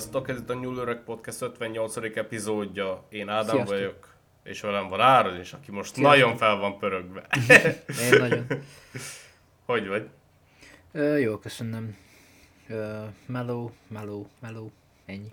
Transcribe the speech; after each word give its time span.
Sziasztok, 0.00 0.28
ez 0.28 0.38
itt 0.38 0.50
a 0.50 0.54
Nyúlőrök 0.54 1.04
Podcast 1.04 1.42
58. 1.42 1.96
epizódja. 1.96 3.04
Én 3.08 3.28
Ádám 3.28 3.44
Sziasztok. 3.54 3.76
vagyok, 3.76 4.14
és 4.42 4.60
velem 4.60 4.88
van 4.88 5.00
Áron 5.00 5.40
is, 5.40 5.52
aki 5.52 5.70
most 5.70 5.94
Sziasztok. 5.94 6.18
nagyon 6.18 6.36
fel 6.36 6.56
van 6.56 6.78
pörögve. 6.78 7.26
Én 8.12 8.18
nagyon. 8.18 8.46
hogy 9.66 9.88
vagy? 9.88 10.08
Ö, 10.92 11.16
jó, 11.16 11.38
köszönöm. 11.38 11.96
Ö, 12.68 13.04
meló, 13.26 13.72
meló, 13.88 14.28
meló. 14.40 14.70
Ennyi. 15.06 15.32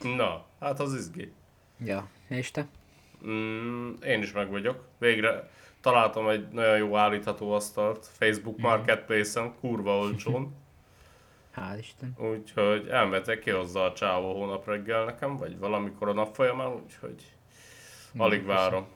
Na, 0.00 0.44
hát 0.60 0.80
az 0.80 0.94
izgi. 0.94 1.32
Ja, 1.84 2.08
és 2.28 2.50
te? 2.50 2.66
Mm, 3.26 3.92
én 4.06 4.22
is 4.22 4.32
meg 4.32 4.50
vagyok. 4.50 4.84
Végre 4.98 5.50
találtam 5.80 6.28
egy 6.28 6.48
nagyon 6.48 6.76
jó 6.76 6.96
állítható 6.96 7.52
asztalt 7.52 8.06
Facebook 8.12 8.58
Marketplace-en, 8.58 9.54
kurva 9.60 9.98
olcsón. 9.98 10.54
Hál' 11.56 11.78
Isten. 11.78 12.14
Úgyhogy 12.18 12.88
elmetek 12.88 13.38
ki 13.38 13.50
hozzá 13.50 13.80
a 13.80 13.92
csávó 13.92 14.34
hónap 14.34 14.66
reggel 14.66 15.04
nekem, 15.04 15.36
vagy 15.36 15.58
valamikor 15.58 16.08
a 16.08 16.12
nap 16.12 16.34
folyamán, 16.34 16.72
úgyhogy 16.72 17.32
alig 18.16 18.44
várom. 18.44 18.86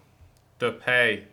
Több 0.56 0.80
hely, 0.80 1.26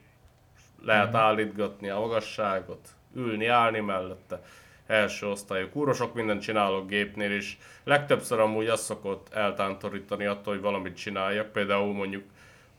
lehet 0.82 1.16
állítgatni 1.16 1.90
a 1.90 2.00
magasságot, 2.00 2.90
ülni, 3.16 3.46
állni 3.46 3.80
mellette. 3.80 4.42
Első 4.86 5.28
osztályú 5.28 5.70
kurva 5.70 5.94
sok 5.94 6.14
mindent 6.14 6.42
csinálok 6.42 6.88
gépnél, 6.88 7.32
és 7.32 7.58
legtöbbször 7.84 8.40
amúgy 8.40 8.68
azt 8.68 8.84
szokott 8.84 9.34
eltántorítani 9.34 10.26
attól, 10.26 10.54
hogy 10.54 10.62
valamit 10.62 10.96
csináljak. 10.96 11.52
Például 11.52 11.94
mondjuk, 11.94 12.24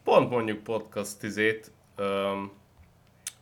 pont 0.05 0.30
mondjuk 0.30 0.62
podcast 0.62 1.22
izét, 1.22 1.70
öm, 1.97 2.52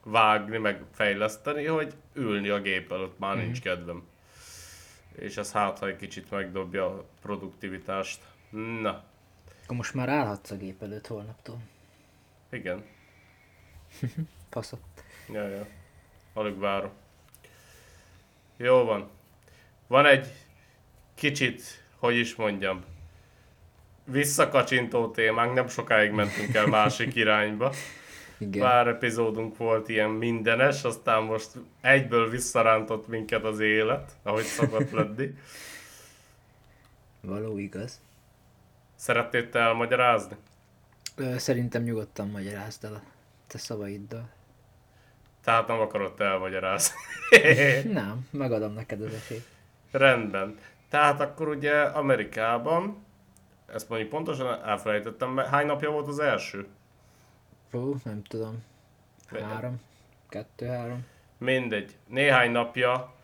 vágni, 0.05 0.59
meg 0.59 0.83
fejleszteni, 0.93 1.65
hogy 1.65 1.95
ülni 2.13 2.49
a 2.49 2.61
gép 2.61 2.93
előtt 2.93 3.19
már 3.19 3.37
nincs 3.37 3.61
kedvem. 3.61 4.03
És 5.19 5.37
ez 5.37 5.53
hát, 5.53 5.79
ha 5.79 5.87
egy 5.87 5.97
kicsit 5.97 6.31
megdobja 6.31 6.87
a 6.87 7.05
produktivitást. 7.23 8.21
Na, 8.51 9.05
most 9.69 9.95
már 9.95 10.09
állhatsz 10.09 10.51
a 10.51 10.57
gép 10.57 10.83
előtt 10.83 11.07
holnaptól. 11.07 11.59
igen. 12.51 12.85
Faszok. 14.51 14.81
Ja, 15.33 15.49
ja. 15.49 15.67
Alig 16.33 16.59
várom. 16.59 16.91
Jó 18.57 18.85
van. 18.85 19.11
Van 19.87 20.07
egy 20.07 20.27
kicsit, 21.15 21.63
hogy 21.99 22.17
is 22.17 22.35
mondjam, 22.35 22.85
visszakacsintó 24.05 25.11
témánk, 25.11 25.55
nem 25.55 25.69
sokáig 25.69 26.11
mentünk 26.11 26.55
el 26.55 26.67
másik 26.67 27.15
irányba. 27.25 27.73
Igen. 28.39 28.63
Pár 28.63 28.87
epizódunk 28.87 29.57
volt 29.57 29.89
ilyen 29.89 30.11
mindenes, 30.11 30.85
aztán 30.85 31.23
most 31.23 31.51
egyből 31.81 32.31
visszarántott 32.31 33.09
minket 33.09 33.45
az 33.45 33.61
élet, 33.61 34.13
ahogy 34.23 34.45
szokott 34.45 34.91
lenni. 34.91 35.35
Való 37.21 37.59
igaz. 37.59 38.01
Szeretnéd 38.95 39.51
te 39.51 39.59
elmagyarázni? 39.59 40.37
Ö, 41.17 41.39
szerintem 41.39 41.83
nyugodtan 41.83 42.29
magyarázd 42.29 42.85
el 42.85 42.95
a 42.95 43.01
te 43.47 43.59
szavaiddal. 43.59 44.29
Tehát 45.45 45.67
nem 45.67 45.81
akarod 45.81 46.15
te 46.15 46.25
elmagyarázni. 46.25 46.95
Nem, 47.93 48.29
megadom 48.31 48.73
neked 48.73 49.01
az 49.01 49.13
esélyt. 49.13 49.47
Rendben. 49.91 50.59
Tehát 50.89 51.21
akkor 51.21 51.49
ugye 51.49 51.81
Amerikában, 51.81 53.05
ezt 53.67 53.89
mondjuk 53.89 54.11
pontosan 54.11 54.65
elfelejtettem, 54.65 55.37
hány 55.37 55.67
napja 55.67 55.91
volt 55.91 56.09
az 56.09 56.19
első? 56.19 56.67
Fú, 57.75 57.97
nem 58.05 58.23
tudom. 58.23 58.63
Három. 59.27 59.81
Kettő, 60.29 60.67
három. 60.67 61.07
Mindegy. 61.39 61.97
Néhány 62.07 62.51
napja 62.51 63.15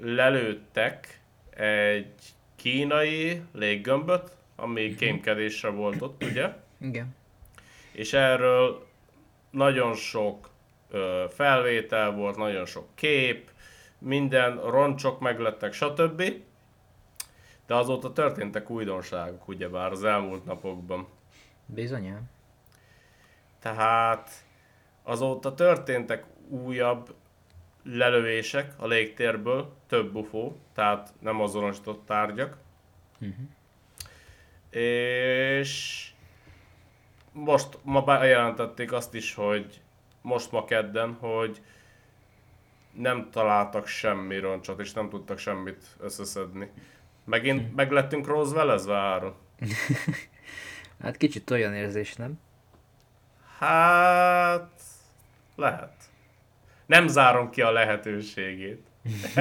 lelőttek 0.00 1.20
egy 1.50 2.14
kínai 2.56 3.42
léggömböt, 3.52 4.36
ami 4.56 4.94
kémkedésre 4.94 5.68
volt 5.68 6.02
ott, 6.02 6.22
ugye? 6.24 6.52
Igen. 6.78 7.14
És 7.92 8.12
erről 8.12 8.86
nagyon 9.50 9.94
sok 9.94 10.50
ö, 10.90 11.24
felvétel 11.30 12.10
volt, 12.10 12.36
nagyon 12.36 12.66
sok 12.66 12.86
kép, 12.94 13.50
minden 13.98 14.70
roncsok 14.70 15.20
meglettek, 15.20 15.72
stb. 15.72 16.22
De 17.66 17.74
azóta 17.74 18.12
történtek 18.12 18.70
újdonságok, 18.70 19.48
ugyebár 19.48 19.90
az 19.90 20.04
elmúlt 20.04 20.44
napokban. 20.44 21.06
Bizonyám. 21.66 22.30
Tehát 23.62 24.30
azóta 25.02 25.54
történtek 25.54 26.24
újabb 26.48 27.14
lelövések 27.82 28.72
a 28.76 28.86
légtérből, 28.86 29.72
több 29.86 30.14
UFO, 30.14 30.52
tehát 30.74 31.12
nem 31.18 31.40
azonosított 31.40 32.06
tárgyak. 32.06 32.58
És 34.70 36.10
most 37.32 37.78
ma 37.82 38.02
bejelentették 38.02 38.92
azt 38.92 39.14
is, 39.14 39.34
hogy 39.34 39.80
most 40.22 40.52
ma 40.52 40.64
kedden, 40.64 41.12
hogy 41.12 41.62
nem 42.92 43.30
találtak 43.30 43.86
semmi 43.86 44.38
roncsot, 44.38 44.80
és 44.80 44.92
nem 44.92 45.08
tudtak 45.08 45.38
semmit 45.38 45.96
összeszedni. 46.00 46.70
Megint 47.24 47.74
meg 47.74 47.90
lettünk 47.90 48.26
Roswellezve, 48.26 48.96
Áron? 48.96 49.34
Hát 51.02 51.16
kicsit 51.16 51.50
olyan 51.50 51.74
érzés, 51.74 52.14
nem? 52.14 52.40
Hát... 53.58 54.80
Lehet. 55.56 55.92
Nem 56.86 57.08
zárom 57.08 57.50
ki 57.50 57.62
a 57.62 57.70
lehetőségét. 57.70 58.86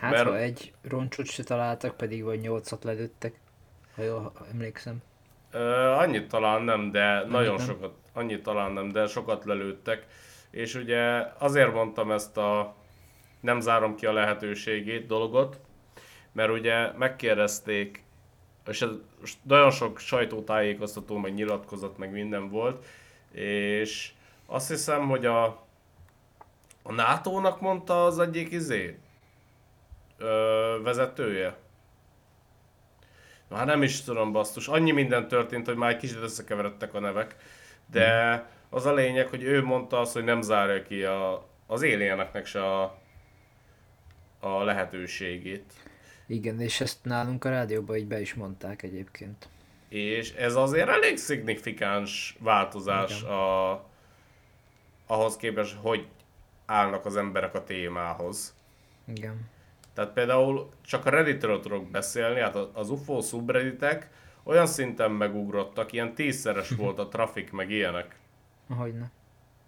Hát 0.00 0.10
Mert- 0.10 0.28
ha 0.28 0.38
egy 0.38 0.72
roncsot 0.82 1.26
se 1.26 1.42
találtak, 1.42 1.96
pedig 1.96 2.22
vagy 2.24 2.40
nyolcat 2.40 2.84
lelőttek. 2.84 3.34
Ha 3.94 4.02
jól 4.02 4.32
emlékszem. 4.52 5.02
Ö, 5.50 5.90
annyit 5.90 6.28
talán 6.28 6.62
nem, 6.62 6.90
de 6.90 7.24
nagyon 7.24 7.54
nem? 7.54 7.66
sokat, 7.66 7.94
annyit 8.12 8.42
talán 8.42 8.72
nem, 8.72 8.88
de 8.88 9.06
sokat 9.06 9.44
lelőttek. 9.44 10.06
És 10.50 10.74
ugye 10.74 11.26
azért 11.38 11.72
mondtam 11.72 12.10
ezt 12.10 12.36
a 12.36 12.74
nem 13.40 13.60
zárom 13.60 13.94
ki 13.94 14.06
a 14.06 14.12
lehetőségét 14.12 15.06
dolgot, 15.06 15.60
mert 16.32 16.50
ugye 16.50 16.92
megkérdezték, 16.92 18.04
és 18.70 18.82
ez 18.82 18.90
nagyon 19.42 19.70
sok 19.70 19.98
sajtótájékoztató, 19.98 21.16
meg 21.16 21.34
nyilatkozat, 21.34 21.98
meg 21.98 22.10
minden 22.10 22.48
volt, 22.48 22.84
és 23.32 24.12
azt 24.46 24.68
hiszem, 24.68 25.08
hogy 25.08 25.26
a, 25.26 25.44
a 26.82 26.92
NATO-nak 26.92 27.60
mondta 27.60 28.04
az 28.04 28.18
egyik 28.18 28.52
izé, 28.52 28.98
ö, 30.18 30.80
vezetője, 30.82 31.56
már 33.48 33.66
nem 33.66 33.82
is 33.82 34.02
tudom, 34.02 34.32
basszus. 34.32 34.68
Annyi 34.68 34.90
minden 34.90 35.28
történt, 35.28 35.66
hogy 35.66 35.76
már 35.76 35.90
egy 35.90 35.96
kicsit 35.96 36.22
összekeveredtek 36.22 36.94
a 36.94 37.00
nevek. 37.00 37.36
De 37.86 38.44
az 38.68 38.86
a 38.86 38.94
lényeg, 38.94 39.28
hogy 39.28 39.42
ő 39.42 39.62
mondta 39.62 40.00
azt, 40.00 40.12
hogy 40.12 40.24
nem 40.24 40.42
zárja 40.42 40.82
ki 40.82 41.04
a, 41.04 41.48
az 41.66 41.82
alieneknek 41.82 42.46
se 42.46 42.64
a, 42.64 42.98
a 44.40 44.62
lehetőségét. 44.62 45.72
Igen, 46.30 46.60
és 46.60 46.80
ezt 46.80 46.98
nálunk 47.02 47.44
a 47.44 47.48
rádióban 47.48 47.96
így 47.96 48.06
be 48.06 48.20
is 48.20 48.34
mondták 48.34 48.82
egyébként. 48.82 49.48
És 49.88 50.32
ez 50.32 50.54
azért 50.54 50.88
elég 50.88 51.16
szignifikáns 51.16 52.36
változás 52.40 53.22
a, 53.22 53.70
ahhoz 55.06 55.36
képest, 55.36 55.76
hogy 55.80 56.06
állnak 56.66 57.04
az 57.06 57.16
emberek 57.16 57.54
a 57.54 57.64
témához. 57.64 58.54
Igen. 59.04 59.48
Tehát 59.94 60.12
például 60.12 60.70
csak 60.80 61.06
a 61.06 61.10
Redditről 61.10 61.60
tudok 61.60 61.90
beszélni, 61.90 62.40
hát 62.40 62.56
az 62.56 62.90
UFO 62.90 63.20
subredditek 63.20 64.10
olyan 64.42 64.66
szinten 64.66 65.10
megugrottak, 65.10 65.92
ilyen 65.92 66.14
tízszeres 66.14 66.68
volt 66.82 66.98
a 66.98 67.08
trafik, 67.08 67.50
meg 67.52 67.70
ilyenek. 67.70 68.18
Ahogyne. 68.68 69.10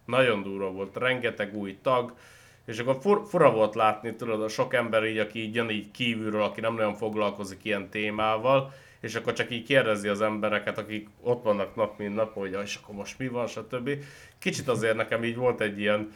Nagyon 0.05 0.43
durva 0.43 0.71
volt, 0.71 0.97
rengeteg 0.97 1.55
új 1.55 1.79
tag, 1.83 2.15
és 2.65 2.79
akkor 2.79 2.99
fur, 3.01 3.23
fura 3.29 3.51
volt 3.53 3.75
látni, 3.75 4.15
tudod, 4.17 4.43
a 4.43 4.49
sok 4.49 4.75
ember 4.75 5.05
így, 5.05 5.19
aki 5.19 5.39
így 5.39 5.55
jön 5.55 5.71
így 5.71 5.91
kívülről, 5.91 6.43
aki 6.43 6.61
nem 6.61 6.75
nagyon 6.75 6.95
foglalkozik 6.95 7.65
ilyen 7.65 7.89
témával, 7.91 8.73
és 9.01 9.15
akkor 9.15 9.33
csak 9.33 9.51
így 9.51 9.65
kérdezi 9.67 10.09
az 10.09 10.21
embereket, 10.21 10.79
akik 10.79 11.09
ott 11.21 11.43
vannak 11.43 11.75
nap 11.75 11.99
mint 11.99 12.15
nap, 12.15 12.35
hogy 12.35 12.51
"Ja, 12.51 12.61
és 12.63 12.77
akkor 12.83 12.95
most 12.95 13.19
mi 13.19 13.29
van, 13.29 13.47
stb. 13.47 13.91
Kicsit 14.39 14.69
azért 14.69 14.97
nekem 14.97 15.25
így 15.25 15.37
volt 15.37 15.61
egy 15.61 15.79
ilyen, 15.79 16.13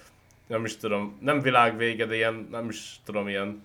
nem 0.46 0.64
is 0.64 0.76
tudom, 0.76 1.19
nem 1.20 1.40
világvége, 1.40 2.06
de 2.06 2.14
ilyen, 2.14 2.46
nem 2.50 2.69
is 2.69 3.00
tudom, 3.04 3.28
ilyen, 3.28 3.64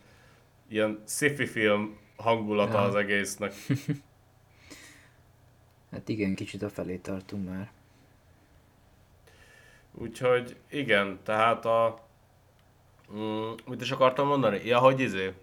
ilyen 0.68 1.04
sci-fi 1.08 1.46
film 1.46 1.98
hangulata 2.16 2.78
Ja. 2.78 2.84
az 2.84 2.96
egésznek. 2.96 3.54
Hát 5.92 6.10
igen, 6.10 6.36
kicsit 6.36 6.62
a 6.62 6.70
felé 6.70 6.96
tartunk 6.96 7.50
már. 7.50 7.72
Úgyhogy 9.94 10.56
igen, 10.70 11.20
tehát 11.24 11.66
a... 11.66 12.10
Mm, 13.16 13.52
mit 13.66 13.82
is 13.82 13.92
akartam 13.92 14.28
mondani? 14.28 14.62
Ja, 14.66 14.78
hogy 14.78 15.00
izé. 15.00 15.34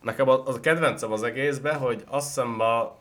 Nekem 0.00 0.28
az, 0.28 0.40
az 0.44 0.54
a 0.54 0.60
kedvencem 0.60 1.12
az 1.12 1.22
egészben, 1.22 1.78
hogy 1.78 2.04
azt 2.06 2.26
hiszem 2.26 2.48
ma 2.48 2.96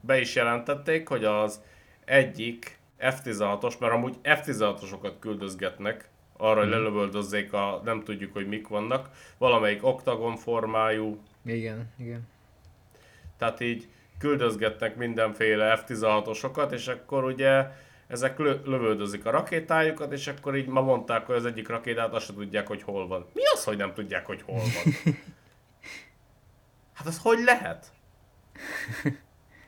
be 0.00 0.20
is 0.20 0.34
jelentették, 0.34 1.08
hogy 1.08 1.24
az 1.24 1.60
egyik 2.04 2.78
F-16-os, 2.98 3.78
mert 3.78 3.92
amúgy 3.92 4.16
F-16-osokat 4.22 5.12
küldözgetnek 5.20 6.08
arra, 6.36 6.60
hogy 6.60 6.68
lelövöldözzék 6.68 7.52
a 7.52 7.80
nem 7.84 8.02
tudjuk, 8.02 8.32
hogy 8.32 8.48
mik 8.48 8.68
vannak, 8.68 9.10
valamelyik 9.38 9.84
oktagon 9.84 10.36
formájú 10.36 11.18
Igen, 11.44 11.92
igen. 11.98 12.28
Tehát 13.38 13.60
így 13.60 13.88
küldözgetnek 14.18 14.96
mindenféle 14.96 15.82
F-16-osokat, 15.84 16.72
és 16.72 16.88
akkor 16.88 17.24
ugye 17.24 17.66
ezek 18.06 18.38
lö- 18.38 18.66
lövöldözik 18.66 19.24
a 19.26 19.30
rakétájukat, 19.30 20.12
és 20.12 20.26
akkor 20.26 20.56
így 20.56 20.66
ma 20.66 20.80
mondták, 20.80 21.26
hogy 21.26 21.34
az 21.34 21.44
egyik 21.44 21.68
rakétát 21.68 22.12
azt 22.12 22.26
se 22.26 22.32
tudják, 22.32 22.66
hogy 22.66 22.82
hol 22.82 23.06
van. 23.06 23.26
Mi 23.32 23.42
az, 23.54 23.64
hogy 23.64 23.76
nem 23.76 23.94
tudják, 23.94 24.26
hogy 24.26 24.42
hol 24.42 24.56
van? 24.56 25.14
Hát 26.94 27.06
az 27.06 27.18
hogy 27.22 27.38
lehet? 27.44 27.86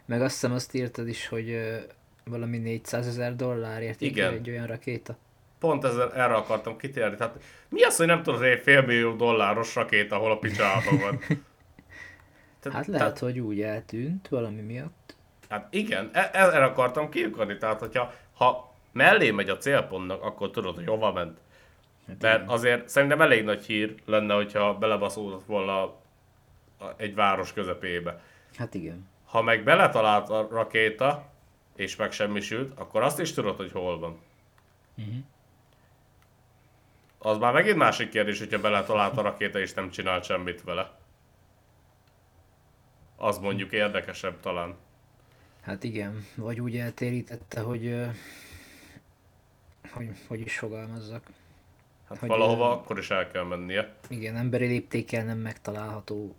Meg 0.06 0.20
azt 0.22 0.32
hiszem 0.32 0.52
azt 0.52 0.74
írtad 0.74 1.08
is, 1.08 1.28
hogy 1.28 1.50
ö, 1.50 1.76
valami 2.24 2.58
400 2.58 3.06
ezer 3.06 3.36
dollárért 3.36 4.00
Igen. 4.00 4.32
egy 4.32 4.50
olyan 4.50 4.66
rakéta. 4.66 5.16
Pont 5.58 5.84
ezzel, 5.84 6.12
erre 6.12 6.34
akartam 6.34 6.76
kitérni. 6.76 7.16
Tehát 7.16 7.38
mi 7.68 7.82
az, 7.82 7.96
hogy 7.96 8.06
nem 8.06 8.22
tudod, 8.22 8.40
hogy 8.40 8.48
egy 8.48 8.62
félmillió 8.62 9.12
dolláros 9.12 9.74
rakéta, 9.74 10.16
ahol 10.16 10.30
a 10.30 10.38
picsában 10.38 10.98
van? 10.98 11.18
Tehát, 12.60 12.78
Hát 12.78 12.86
lehet, 12.86 13.18
hogy 13.18 13.38
úgy 13.38 13.60
eltűnt 13.60 14.28
valami 14.28 14.60
miatt. 14.60 15.16
Hát 15.48 15.74
igen, 15.74 16.10
e- 16.12 16.30
erre 16.32 16.64
akartam 16.64 17.08
kiukadni. 17.08 17.56
Tehát, 17.56 17.80
hogyha 17.80 18.14
ha 18.36 18.72
mellé 18.92 19.30
megy 19.30 19.48
a 19.48 19.56
célpontnak, 19.56 20.22
akkor 20.22 20.50
tudod, 20.50 20.74
hogy 20.74 20.86
hova 20.86 21.12
ment. 21.12 21.38
Hát 22.06 22.22
Mert 22.22 22.42
igen. 22.42 22.48
azért 22.48 22.88
szerintem 22.88 23.20
elég 23.20 23.44
nagy 23.44 23.64
hír 23.64 23.94
lenne, 24.04 24.34
hogyha 24.34 24.78
belebaszódott 24.78 25.44
volna 25.46 25.94
egy 26.96 27.14
város 27.14 27.52
közepébe. 27.52 28.22
Hát 28.56 28.74
igen. 28.74 29.08
Ha 29.24 29.42
meg 29.42 29.64
beletalált 29.64 30.30
a 30.30 30.48
rakéta, 30.50 31.26
és 31.76 31.96
megsemmisült, 31.96 32.78
akkor 32.78 33.02
azt 33.02 33.20
is 33.20 33.32
tudod, 33.32 33.56
hogy 33.56 33.72
hol 33.72 33.98
van. 33.98 34.20
Mhm. 34.94 35.16
Az 37.18 37.38
már 37.38 37.52
megint 37.52 37.76
másik 37.76 38.08
kérdés, 38.08 38.38
hogyha 38.38 38.60
beletalált 38.60 39.16
a 39.16 39.22
rakéta, 39.22 39.58
és 39.58 39.74
nem 39.74 39.90
csinált 39.90 40.24
semmit 40.24 40.62
vele. 40.62 40.90
Az 43.16 43.38
mondjuk 43.38 43.72
érdekesebb 43.72 44.40
talán. 44.40 44.76
Hát 45.66 45.84
igen, 45.84 46.26
vagy 46.34 46.60
úgy 46.60 46.76
eltérítette, 46.76 47.60
hogy, 47.60 48.06
hogy 49.90 50.08
hogy 50.26 50.40
is 50.40 50.58
fogalmazzak. 50.58 51.26
Hát 52.08 52.18
Hogy, 52.18 52.28
valahova 52.28 52.68
ö, 52.68 52.70
akkor 52.70 52.98
is 52.98 53.10
el 53.10 53.30
kell 53.30 53.44
mennie. 53.44 53.94
Igen, 54.08 54.36
emberi 54.36 54.66
léptékkel 54.66 55.24
nem 55.24 55.38
megtalálható 55.38 56.34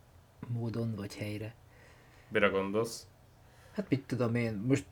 módon 0.48 0.96
vagy 0.96 1.16
helyre. 1.16 1.54
Mire 2.28 2.48
gondolsz? 2.48 3.08
Hát 3.74 3.90
mit 3.90 4.04
tudom 4.06 4.36
én, 4.36 4.54
most 4.68 4.86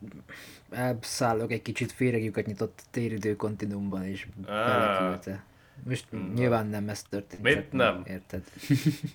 elszállok 0.70 1.52
egy 1.52 1.62
kicsit, 1.62 1.92
féregjüket 1.92 2.46
nyitott 2.46 2.80
a 2.86 2.88
téridő 2.92 3.36
kontinuumban 3.36 4.06
és 4.06 4.28
beleküldte. 4.46 5.44
Most 5.84 6.06
nyilván 6.34 6.68
nem 6.68 6.90
ez 6.90 7.04
történt. 7.04 7.42
Mit 7.42 7.72
nem? 7.72 8.04
Érted? 8.08 8.44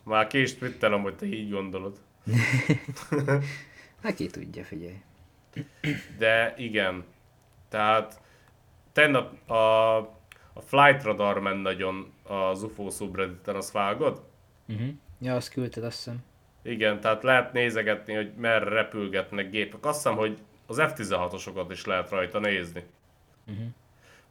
Már 0.02 0.26
ki 0.26 0.40
is 0.40 0.54
twittelem, 0.54 1.02
hogy 1.02 1.16
te 1.16 1.26
így 1.26 1.50
gondolod. 1.50 1.98
Hát 4.02 4.14
ki 4.14 4.26
tudja, 4.26 4.64
figyelj. 4.64 5.00
De 6.18 6.54
igen. 6.56 7.04
Tehát 7.68 8.20
tegnap 8.92 9.50
a, 9.50 9.96
a 10.52 10.60
Flight 10.60 11.02
Radar 11.02 11.38
men 11.38 11.56
nagyon 11.56 12.12
az 12.22 12.62
UFO 12.62 12.90
subredditen, 12.90 13.56
azt 13.56 13.72
vágod? 13.72 14.22
Uh-huh. 14.68 14.88
Ja, 15.20 15.34
azt 15.34 15.52
küldted, 15.52 15.84
azt 15.84 15.96
hiszem. 15.96 16.24
Igen, 16.62 17.00
tehát 17.00 17.22
lehet 17.22 17.52
nézegetni, 17.52 18.14
hogy 18.14 18.32
merre 18.36 18.68
repülgetnek 18.68 19.50
gépek. 19.50 19.84
Azt 19.84 19.96
hiszem, 19.96 20.16
hogy 20.16 20.38
az 20.66 20.76
F-16-osokat 20.80 21.66
is 21.70 21.84
lehet 21.84 22.10
rajta 22.10 22.38
nézni. 22.38 22.82
Uh-huh. 23.46 23.66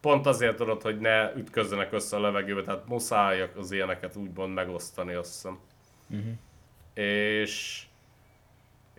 Pont 0.01 0.25
azért 0.25 0.55
tudod, 0.55 0.81
hogy 0.81 0.99
ne 0.99 1.33
ütközzenek 1.35 1.93
össze 1.93 2.15
a 2.15 2.19
levegőbe, 2.19 2.61
tehát 2.61 2.87
muszáj 2.87 3.49
az 3.57 3.71
ilyeneket 3.71 4.15
úgymond 4.15 4.53
megosztani, 4.53 5.13
azt 5.13 5.33
hiszem. 5.33 5.59
Uh-huh. 6.09 6.33
És, 6.93 7.85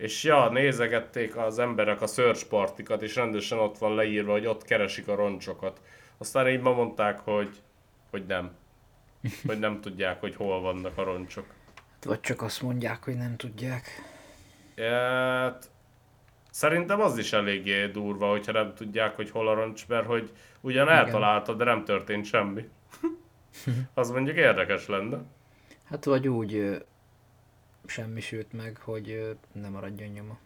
és 0.01 0.23
ja, 0.23 0.49
nézegették 0.49 1.35
az 1.35 1.59
emberek 1.59 2.01
a 2.01 2.07
search 2.07 2.47
partikat, 2.47 3.01
és 3.01 3.15
rendesen 3.15 3.57
ott 3.57 3.77
van 3.77 3.95
leírva, 3.95 4.31
hogy 4.31 4.45
ott 4.45 4.63
keresik 4.63 5.07
a 5.07 5.15
roncsokat. 5.15 5.81
Aztán 6.17 6.47
így 6.47 6.61
ma 6.61 6.73
mondták, 6.73 7.19
hogy, 7.19 7.61
hogy 8.09 8.25
nem. 8.25 8.51
Hogy 9.45 9.59
nem 9.59 9.81
tudják, 9.81 10.19
hogy 10.19 10.35
hol 10.35 10.61
vannak 10.61 10.97
a 10.97 11.03
roncsok. 11.03 11.45
Vagy 12.03 12.19
csak 12.19 12.41
azt 12.41 12.61
mondják, 12.61 13.03
hogy 13.03 13.15
nem 13.15 13.35
tudják. 13.35 13.87
Hát, 14.77 15.69
szerintem 16.51 17.01
az 17.01 17.17
is 17.17 17.33
eléggé 17.33 17.87
durva, 17.87 18.29
hogyha 18.29 18.51
nem 18.51 18.73
tudják, 18.73 19.15
hogy 19.15 19.31
hol 19.31 19.47
a 19.47 19.53
roncs, 19.53 19.87
mert 19.87 20.05
hogy 20.05 20.31
ugyan 20.61 20.89
eltaláltad, 20.89 21.57
de 21.57 21.63
nem 21.63 21.83
történt 21.83 22.25
semmi. 22.25 22.69
az 23.93 24.11
mondjuk 24.11 24.37
érdekes 24.37 24.87
lenne. 24.87 25.17
Hát 25.83 26.05
vagy 26.05 26.27
úgy 26.27 26.83
semmisült 27.85 28.53
meg, 28.53 28.77
hogy 28.83 29.35
nem 29.51 29.71
maradjon 29.71 30.09
nyoma. 30.09 30.37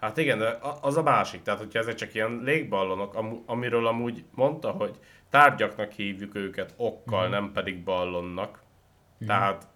Hát 0.00 0.16
igen, 0.16 0.38
de 0.38 0.58
az 0.80 0.96
a 0.96 1.02
másik, 1.02 1.42
tehát 1.42 1.60
hogyha 1.60 1.78
ezek 1.78 1.94
csak 1.94 2.14
ilyen 2.14 2.40
légballonok, 2.44 3.14
amiről 3.46 3.86
amúgy 3.86 4.24
mondta, 4.34 4.70
hogy 4.70 4.98
tárgyaknak 5.30 5.92
hívjuk 5.92 6.34
őket 6.34 6.74
okkal, 6.76 7.22
Mhm. 7.22 7.30
nem 7.30 7.52
pedig 7.52 7.84
ballonnak. 7.84 8.62
Tehát 9.26 9.66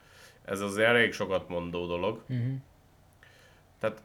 ez 0.44 0.60
az 0.60 0.78
elég 0.78 1.12
sokat 1.12 1.48
mondó 1.48 1.86
dolog. 1.86 2.22
Uh-huh. 2.28 2.54
Tehát, 3.78 4.02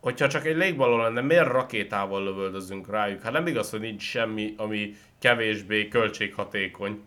hogyha 0.00 0.28
csak 0.28 0.44
egy 0.44 0.56
légballon 0.56 1.00
lenne, 1.00 1.20
miért 1.20 1.46
rakétával 1.46 2.22
lövöldözünk 2.24 2.88
rájuk? 2.90 3.22
Hát 3.22 3.32
nem 3.32 3.46
igaz, 3.46 3.70
hogy 3.70 3.80
nincs 3.80 4.02
semmi, 4.02 4.54
ami 4.56 4.94
kevésbé 5.18 5.88
költséghatékony. 5.88 7.02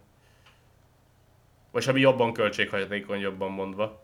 Vagy 1.74 1.90
ami 1.90 2.00
jobban 2.00 2.34
költséghatékony, 2.34 3.20
jobban 3.20 3.52
mondva. 3.52 4.04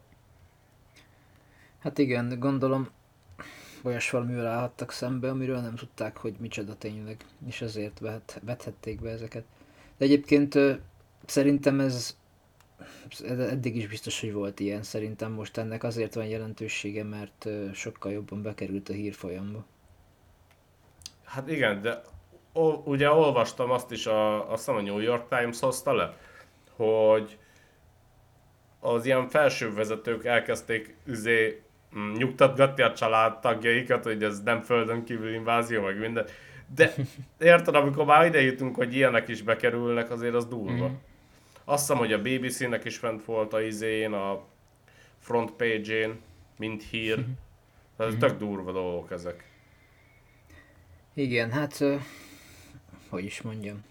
Hát 1.80 1.98
igen, 1.98 2.40
gondolom 2.40 2.90
olyas 3.82 4.10
valamivel 4.10 4.48
állhattak 4.48 4.92
szembe, 4.92 5.30
amiről 5.30 5.60
nem 5.60 5.76
tudták, 5.76 6.18
hogy 6.18 6.36
micsoda 6.40 6.76
tényleg, 6.78 7.26
és 7.48 7.62
ezért 7.62 8.00
vehet, 8.00 8.40
vethették 8.44 9.02
be 9.02 9.10
ezeket. 9.10 9.44
De 9.98 10.06
egyébként 10.06 10.58
szerintem 11.26 11.80
ez 11.80 12.18
eddig 13.28 13.76
is 13.76 13.88
biztos, 13.88 14.20
hogy 14.20 14.34
volt 14.34 14.60
ilyen, 14.60 14.84
szerintem 14.84 15.32
most 15.32 15.58
ennek 15.58 15.84
azért 15.84 16.14
van 16.14 16.26
jelentősége, 16.26 17.04
mert 17.04 17.48
sokkal 17.74 18.12
jobban 18.12 18.42
bekerült 18.42 18.90
a 18.90 18.94
hírfolyamba. 18.94 19.66
Hát 21.24 21.50
igen, 21.50 21.82
de 21.82 22.02
o, 22.54 22.68
ugye 22.70 23.12
olvastam 23.12 23.72
azt 23.72 23.92
is, 23.92 24.06
a, 24.06 24.52
azt 24.52 24.66
hiszem 24.66 24.80
a 24.80 24.82
New 24.82 25.00
York 25.00 25.28
Times 25.28 25.60
hozta 25.60 25.94
le, 25.94 26.18
hogy 26.76 27.38
az 28.80 29.06
ilyen 29.06 29.28
felső 29.28 29.74
vezetők 29.74 30.26
elkezdték 30.26 30.96
üzé, 31.06 31.62
mm, 31.98 32.12
nyugtatgatni 32.12 32.84
a 32.84 32.94
családtagjaikat, 32.94 34.04
hogy 34.04 34.24
ez 34.24 34.42
nem 34.44 34.62
földön 34.62 35.04
kívül 35.04 35.34
invázió, 35.34 35.82
meg 35.82 36.00
minden. 36.00 36.26
De 36.76 36.94
érted, 37.40 37.76
amikor 37.76 38.06
már 38.06 38.26
ide 38.26 38.42
jutunk, 38.42 38.76
hogy 38.76 38.96
ilyenek 38.96 39.28
is 39.28 39.42
bekerülnek, 39.42 40.12
azért 40.12 40.34
az 40.34 40.46
durva. 40.46 40.86
Mhm. 40.86 40.94
Azt 41.64 41.80
hiszem, 41.80 41.98
hogy 41.98 42.14
a 42.14 42.22
BBC-nek 42.22 42.86
is 42.86 42.98
fent 42.98 43.26
volt 43.26 43.54
a 43.54 43.62
izén, 43.62 44.14
a 44.14 44.44
front 45.20 45.52
page-én, 45.52 46.20
mint 46.58 46.84
hír. 46.84 47.26
Tehát 47.98 48.12
ez 48.14 48.20
tök 48.20 48.38
durva 48.38 48.72
dolgok 48.72 49.12
ezek. 49.12 49.48
Igen, 51.14 51.52
hát 51.52 51.84
hogy 53.10 53.24
is 53.24 53.42
mondjam. 53.42 53.84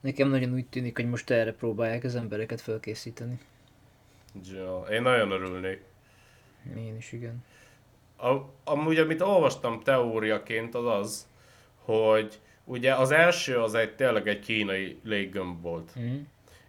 Nekem 0.00 0.28
nagyon 0.28 0.52
úgy 0.52 0.66
tűnik, 0.66 0.96
hogy 0.96 1.08
most 1.08 1.30
erre 1.30 1.52
próbálják 1.52 2.04
az 2.04 2.14
embereket 2.14 2.60
felkészíteni. 2.60 3.38
Ja, 4.52 4.84
én 4.90 5.02
nagyon 5.02 5.30
örülnék. 5.30 5.82
Én 6.76 6.96
is, 6.96 7.12
igen. 7.12 7.44
A, 8.16 8.36
amúgy, 8.64 8.98
amit 8.98 9.20
olvastam 9.20 9.80
teóriaként, 9.80 10.74
az 10.74 10.86
az, 10.86 11.28
hogy 11.84 12.40
ugye 12.64 12.94
az 12.94 13.10
első 13.10 13.58
az 13.58 13.74
egy 13.74 13.94
tényleg 13.94 14.28
egy 14.28 14.38
kínai 14.38 15.00
léggömb 15.04 15.62
volt. 15.62 15.92
Mm. 15.98 16.20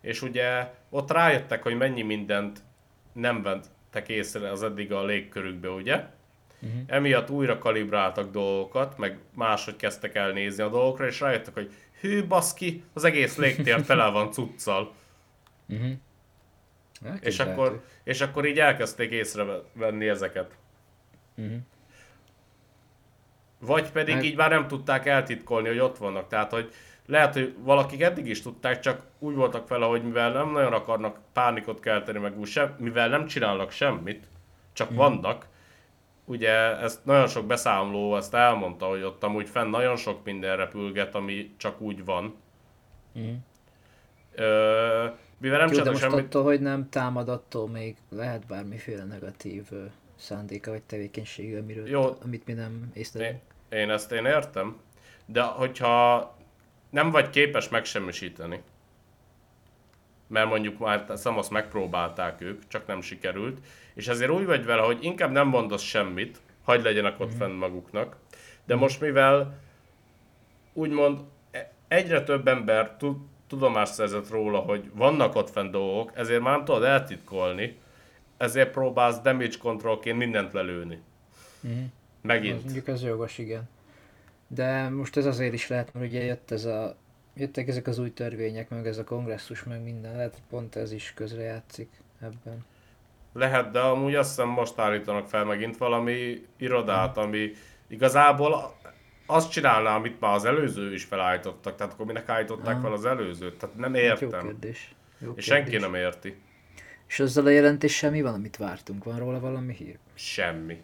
És 0.02 0.22
ugye 0.22 0.74
ott 0.90 1.12
rájöttek, 1.12 1.64
hogy 1.64 1.78
mennyi 1.78 2.02
mindent 2.02 2.64
nem 3.14 3.42
vettek 3.42 4.10
észre 4.10 4.50
az 4.50 4.64
eddig 4.64 4.92
a 4.92 5.06
légkörükbe, 5.06 5.70
ugye? 5.70 6.06
Mhm. 6.60 6.78
Emiatt 6.88 7.30
újra 7.30 7.58
kalibráltak 7.58 8.32
dolgokat, 8.32 8.98
meg 8.98 9.18
máshogy 9.36 9.76
kezdtek 9.76 10.16
el 10.16 10.32
nézni 10.32 10.64
a 10.64 10.70
dolgokra, 10.70 11.06
és 11.06 11.20
rájöttek, 11.20 11.54
hogy 11.54 11.72
hű 12.00 12.28
baszki, 12.28 12.84
az 12.94 13.04
egész 13.04 13.38
légtér 13.38 13.82
tele 13.82 14.10
van 14.10 14.32
cuccal. 14.32 14.94
Uh-huh. 15.68 15.92
És 17.22 17.40
akkor, 17.40 17.84
és 18.04 18.22
akkor 18.22 18.46
így 18.46 18.60
elkezdték 18.60 19.12
észrevenni 19.12 20.08
ezeket. 20.08 20.58
Uh-huh. 21.38 21.58
Vagy 23.60 23.92
pedig 23.92 24.16
Meg- 24.16 24.24
így 24.24 24.36
már 24.36 24.50
nem 24.50 24.68
tudták 24.68 25.06
eltitkolni, 25.06 25.68
hogy 25.68 25.80
ott 25.80 25.98
vannak. 25.98 26.28
Tehát, 26.28 26.52
hogy 26.52 26.74
lehet, 27.06 27.34
hogy 27.34 27.56
valakik 27.60 28.02
eddig 28.02 28.28
is 28.28 28.42
tudták, 28.42 28.80
csak 28.80 29.02
úgy 29.20 29.36
voltak 29.36 29.68
vele, 29.68 29.86
hogy 29.86 30.04
mivel 30.04 30.32
nem 30.32 30.52
nagyon 30.52 30.74
akarnak 30.74 31.20
pánikot 31.34 31.80
kelteni, 31.80 32.20
meg 32.20 32.40
úgy 32.40 32.48
sem, 32.48 32.76
mivel 32.80 33.10
nem 33.10 33.26
csinálnak 33.26 33.72
semmit, 33.72 34.28
csak 34.74 34.90
Mhm. 34.90 34.98
vannak, 34.98 35.48
ugye 36.26 36.52
ezt 36.80 37.06
nagyon 37.06 37.28
sok 37.28 37.46
beszámoló 37.46 38.16
ezt 38.18 38.34
elmondta, 38.34 38.86
hogy 38.86 39.02
ott 39.04 39.24
amúgy 39.24 39.50
fenn 39.50 39.70
nagyon 39.70 39.96
sok 39.96 40.24
minden 40.24 40.58
repülget, 40.58 41.16
ami 41.16 41.54
csak 41.58 41.82
úgy 41.82 42.06
van. 42.06 42.36
Uh-huh. 43.14 43.34
Ö, 44.36 45.06
Mivel 45.42 45.66
nem 45.66 45.86
most 45.86 46.00
semmit, 46.00 46.26
attól, 46.26 46.44
hogy 46.44 46.62
nem 46.62 46.90
támad, 46.90 47.30
attól 47.30 47.70
még 47.70 47.96
lehet 48.10 48.46
bármiféle 48.46 49.04
negatív 49.04 49.64
szándéka 50.16 50.72
vagy 50.72 50.82
tevékenysége, 50.82 51.60
amiről, 51.60 51.88
Jó. 51.88 52.18
amit 52.24 52.46
mi 52.46 52.54
nem 52.54 52.92
észlelünk. 52.94 53.40
én 53.70 53.90
ezt 53.90 54.12
én 54.12 54.26
értem, 54.26 54.80
de 55.26 55.42
hogyha 55.42 56.36
nem 56.90 57.12
vagy 57.12 57.30
képes 57.30 57.70
megsemmisíteni, 57.70 58.62
mert 60.28 60.48
mondjuk 60.50 60.80
már 60.80 61.06
Szamasz 61.16 61.50
megpróbálták 61.50 62.42
ők, 62.42 62.68
csak 62.68 62.88
nem 62.88 63.02
sikerült, 63.02 63.60
és 63.94 64.08
ezért 64.08 64.32
úgy 64.32 64.46
vagy 64.46 64.66
vele, 64.66 64.82
hogy 64.82 65.04
inkább 65.04 65.32
nem 65.32 65.48
mondasz 65.48 65.84
semmit, 65.84 66.42
hagyd 66.64 66.84
legyenek 66.84 67.20
ott 67.20 67.34
fenn 67.38 67.52
maguknak, 67.52 68.16
de 68.66 68.76
most 68.76 69.02
mivel 69.02 69.60
úgymond 70.74 71.20
e- 71.52 71.72
egyre 71.88 72.24
több 72.24 72.48
ember 72.48 72.96
tud, 72.98 73.18
tudomást 73.52 73.94
szerzett 73.94 74.30
róla, 74.30 74.60
hogy 74.60 74.92
vannak 74.94 75.36
ott 75.36 75.50
fenn 75.50 75.72
dolgok, 75.72 76.12
ezért 76.14 76.42
már 76.42 76.56
nem 76.56 76.66
tudod 76.66 76.84
eltitkolni, 76.84 77.78
ezért 78.38 78.72
próbálsz 78.72 79.20
damage 79.20 79.58
controlként 79.60 80.18
mindent 80.18 80.54
lelőni. 80.54 81.02
Mhm. 81.60 81.74
Az 81.74 81.88
Megint. 82.22 82.64
mondjuk 82.64 82.88
ez 82.88 83.04
jogos, 83.04 83.38
igen. 83.38 83.70
De 84.48 84.90
most 84.90 85.18
ez 85.18 85.26
azért 85.26 85.54
is 85.54 85.68
lehet, 85.68 85.94
mert 85.94 86.06
ugye 86.06 86.24
jött 86.24 86.52
ez 86.52 86.66
a, 86.66 86.96
jöttek 87.34 87.68
ezek 87.68 87.88
az 87.88 88.00
új 88.00 88.14
törvények, 88.14 88.70
meg 88.70 88.88
ez 88.88 88.98
a 88.98 89.04
kongresszus, 89.04 89.64
meg 89.64 89.84
minden, 89.84 90.16
lehet 90.16 90.42
pont 90.50 90.76
ez 90.76 90.92
is 90.92 91.14
közrejátszik 91.16 91.90
ebben. 92.22 92.66
Lehet, 93.34 93.72
de 93.72 93.80
amúgy 93.80 94.16
azt 94.16 94.30
hiszem 94.30 94.48
most 94.48 94.80
állítanak 94.80 95.28
fel 95.28 95.44
megint 95.44 95.78
valami 95.78 96.48
irodát, 96.58 97.18
ami 97.18 97.52
igazából 97.88 98.76
azt 99.32 99.52
csinálná, 99.52 99.96
amit 99.96 100.20
már 100.20 100.34
az 100.34 100.46
előző 100.46 100.94
is 100.94 101.04
felállítottak, 101.04 101.76
tehát 101.76 101.94
akkor 101.94 102.06
minek 102.06 102.30
állították 102.30 102.74
Aha. 102.74 102.82
fel 102.82 102.92
az 102.94 103.06
előzőt, 103.06 103.58
tehát 103.58 103.76
nem 103.76 103.94
Hát 103.94 104.02
Jó 104.02 104.08
értem. 104.08 104.42
kérdés. 104.44 104.96
Jó 105.20 105.34
És 105.36 105.46
kérdés. 105.46 105.46
senki 105.46 105.78
nem 105.78 105.96
érti. 105.96 106.36
És 107.08 107.20
azzal 107.20 107.46
a 107.46 107.50
jelentéssel 107.50 108.12
mi 108.12 108.22
van, 108.22 108.34
amit 108.34 108.58
vártunk? 108.58 109.04
Van 109.04 109.20
róla 109.20 109.40
valami 109.40 109.74
hír? 109.74 109.98
Semmi. 110.14 110.82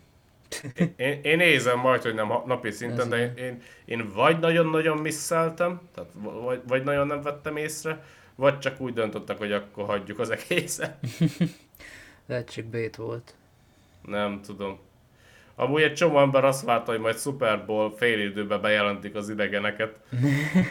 Én, 0.77 0.93
én, 0.97 1.19
én 1.21 1.37
nézem 1.37 1.79
majd, 1.79 2.01
hogy 2.01 2.13
nem 2.13 2.27
napi 2.45 2.71
szinten, 2.71 2.99
Ez 2.99 3.07
de 3.07 3.17
én, 3.17 3.33
én, 3.35 3.61
én 3.85 4.11
vagy 4.13 4.39
nagyon-nagyon 4.39 4.97
misszeltem, 4.97 5.81
tehát 5.93 6.09
vagy, 6.21 6.61
vagy 6.67 6.83
nagyon 6.83 7.07
nem 7.07 7.21
vettem 7.21 7.57
észre, 7.57 8.03
vagy 8.35 8.59
csak 8.59 8.79
úgy 8.81 8.93
döntöttek, 8.93 9.37
hogy 9.37 9.51
akkor 9.51 9.85
hagyjuk 9.85 10.19
az 10.19 10.29
egészet. 10.29 10.97
Lehet 12.25 12.51
csak 12.51 12.65
bét 12.65 12.95
volt. 12.95 13.33
Nem 14.01 14.41
tudom. 14.41 14.79
Amúgy 15.59 15.81
egy 15.81 15.93
csomó 15.93 16.19
ember 16.19 16.45
azt 16.45 16.65
várta, 16.65 16.91
hogy 16.91 16.99
majd 16.99 17.17
Super 17.17 17.65
Bowl 17.65 17.91
fél 17.91 18.19
időben 18.19 18.61
bejelentik 18.61 19.15
az 19.15 19.29
idegeneket. 19.29 19.99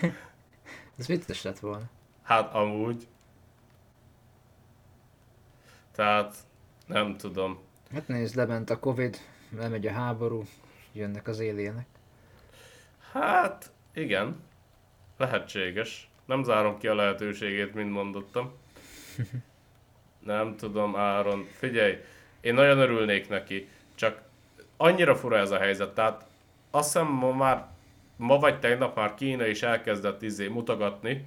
Ez 0.99 1.07
vicces 1.07 1.43
lett 1.43 1.59
volna. 1.59 1.85
Hát 2.23 2.55
amúgy. 2.55 3.07
Tehát 5.93 6.35
nem 6.87 7.17
tudom. 7.17 7.59
Hát 7.93 8.09
nézd, 8.09 8.37
lement 8.37 8.71
a 8.71 8.79
Covid, 8.79 9.17
lemegy 9.57 9.87
a 9.87 9.93
háború, 9.93 10.45
jönnek 10.93 11.29
az 11.29 11.39
éljenek. 11.41 11.87
Hát 13.13 13.71
igen. 13.95 14.41
Lehetséges. 15.17 16.11
Nem 16.25 16.43
zárom 16.43 16.79
ki 16.79 16.87
a 16.87 16.95
lehetőségét, 16.95 17.75
mint 17.75 17.91
mondottam. 17.91 18.53
Nem 20.19 20.57
tudom, 20.57 20.97
Áron. 20.97 21.47
Figyelj, 21.53 21.97
én 22.41 22.55
nagyon 22.55 22.79
örülnék 22.79 23.29
neki, 23.29 23.69
csak 23.95 24.26
annyira 24.77 25.15
fura 25.15 25.37
ez 25.37 25.51
a 25.51 25.59
helyzet. 25.59 25.95
Tehát 25.95 26.25
azt 26.71 26.93
hiszem 26.93 27.07
ma 27.07 27.33
már, 27.33 27.67
ma 28.17 28.39
vagy 28.39 28.59
tegnap 28.59 28.97
már 28.97 29.15
Kína 29.15 29.47
is 29.47 29.63
elkezdett 29.63 30.23
izé 30.23 30.49
mutogatni, 30.49 31.25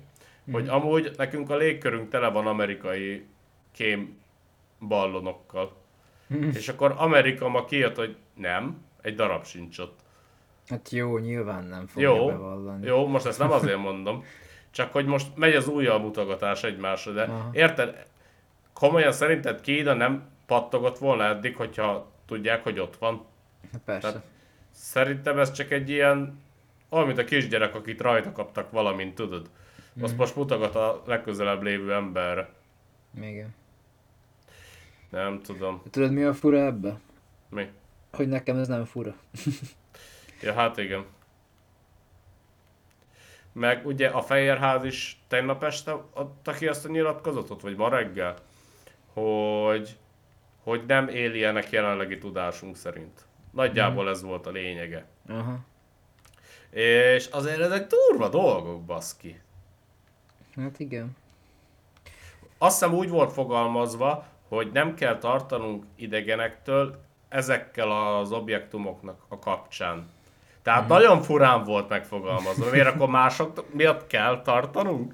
hogy 0.52 0.68
amúgy 0.68 1.12
nekünk 1.18 1.50
a 1.50 1.56
légkörünk 1.56 2.10
tele 2.10 2.30
van 2.30 2.48
amerikai 2.48 3.26
kém 3.72 4.18
ballonokkal. 4.88 5.72
És 6.54 6.70
akkor 6.70 6.96
Amerika 6.98 7.48
ma 7.48 7.66
kijött, 7.66 7.96
hogy 7.96 8.16
nem, 8.34 8.86
egy 9.02 9.16
darab 9.16 9.46
sincs 9.46 9.78
ott. 9.78 10.00
Hát 10.68 10.90
jó, 10.90 11.18
nyilván 11.18 11.64
nem 11.64 11.88
fogja 11.88 12.16
Jó, 12.16 12.26
bevallani. 12.26 12.86
jó, 12.86 13.08
most 13.08 13.26
ezt 13.26 13.40
nem 13.40 13.52
azért 13.52 13.78
mondom, 13.78 14.26
csak 14.72 14.92
hogy 14.92 15.06
most 15.06 15.28
megy 15.36 15.56
az 15.56 15.68
újjal 15.68 16.00
mutogatás 16.00 16.64
egymásra, 16.64 17.12
de 17.12 17.24
Aha. 17.24 17.50
érted, 17.52 18.06
komolyan 18.74 19.12
szerinted 19.12 19.62
Kína 19.62 19.94
nem 19.94 20.30
pattogott 20.46 20.98
volna 20.98 21.24
eddig, 21.24 21.56
hogyha 21.56 22.08
tudják, 22.26 22.64
hogy 22.64 22.80
ott 22.80 22.96
van? 22.96 23.26
Hát 23.72 23.82
Persze. 23.86 24.08
Tehát 24.08 24.28
szerintem 24.72 25.40
ez 25.40 25.52
csak 25.52 25.72
egy 25.72 25.90
ilyen, 25.90 26.40
mint 26.90 27.18
a 27.18 27.24
kisgyerek, 27.24 27.76
akit 27.76 28.02
rajta 28.02 28.32
kaptak 28.32 28.72
valamint, 28.72 29.16
tudod? 29.16 29.50
Azt 30.02 30.18
most 30.18 30.36
mutogat 30.36 30.76
a 30.76 31.04
legközelebb 31.06 31.62
lévő 31.62 31.94
emberre. 31.94 32.50
Igen. 33.22 33.56
Nem 35.10 35.42
tudom. 35.42 35.82
Tudod 35.90 36.12
mi 36.12 36.24
a 36.24 36.34
fura 36.34 36.58
ebbe? 36.58 37.00
Mi? 37.50 37.70
Hogy 38.12 38.28
nekem 38.28 38.58
ez 38.58 38.68
nem 38.68 38.86
fura. 38.86 39.16
Ja, 40.42 40.54
hát 40.54 40.78
igen. 40.78 41.06
Meg 43.52 43.86
ugye 43.86 44.08
a 44.08 44.22
Fehérház 44.22 44.84
is 44.84 45.22
tegnap 45.28 45.64
este 45.64 45.92
adta 46.14 46.52
ki 46.52 46.68
azt 46.68 46.86
a 46.86 46.90
nyilatkozatot, 46.90 47.62
vagy 47.62 47.76
ma 47.76 47.90
reggel, 47.90 48.36
hogy, 49.14 49.98
hogy 50.64 50.84
nem 50.88 51.08
éljenek 51.08 51.70
jelenlegi 51.70 52.18
tudásunk 52.18 52.76
szerint. 52.76 53.26
Nagyjából 53.52 54.10
ez 54.10 54.22
volt 54.22 54.48
a 54.48 54.52
lényege. 54.52 55.06
Aha. 55.28 55.60
És 56.70 57.28
azért 57.28 57.60
ezek 57.60 57.88
durva 57.88 58.30
dolgok, 58.30 58.82
baszki. 58.82 59.40
Hát 60.56 60.80
igen. 60.80 61.18
Azt 62.58 62.80
hiszem 62.80 62.96
úgy 62.96 63.10
volt 63.10 63.32
fogalmazva, 63.32 64.26
hogy 64.48 64.72
nem 64.72 64.96
kell 64.96 65.18
tartanunk 65.18 65.86
idegenektől 65.96 67.02
ezekkel 67.30 67.92
az 67.92 68.32
objektumoknak 68.32 69.22
a 69.28 69.40
kapcsán. 69.40 70.10
Tehát 70.62 70.84
mm. 70.84 70.88
nagyon 70.88 71.22
furán 71.22 71.64
volt 71.64 71.90
megfogalmazva. 71.90 72.70
Miért 72.72 72.88
akkor 72.88 73.10
mások 73.10 73.74
miatt 73.74 74.08
kell 74.08 74.42
tartanunk? 74.42 75.14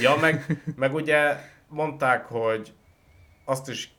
Ja, 0.00 0.16
meg, 0.20 0.62
meg 0.76 0.94
ugye 0.94 1.36
mondták, 1.68 2.26
hogy 2.26 2.72
azt 3.44 3.68
is 3.68 3.94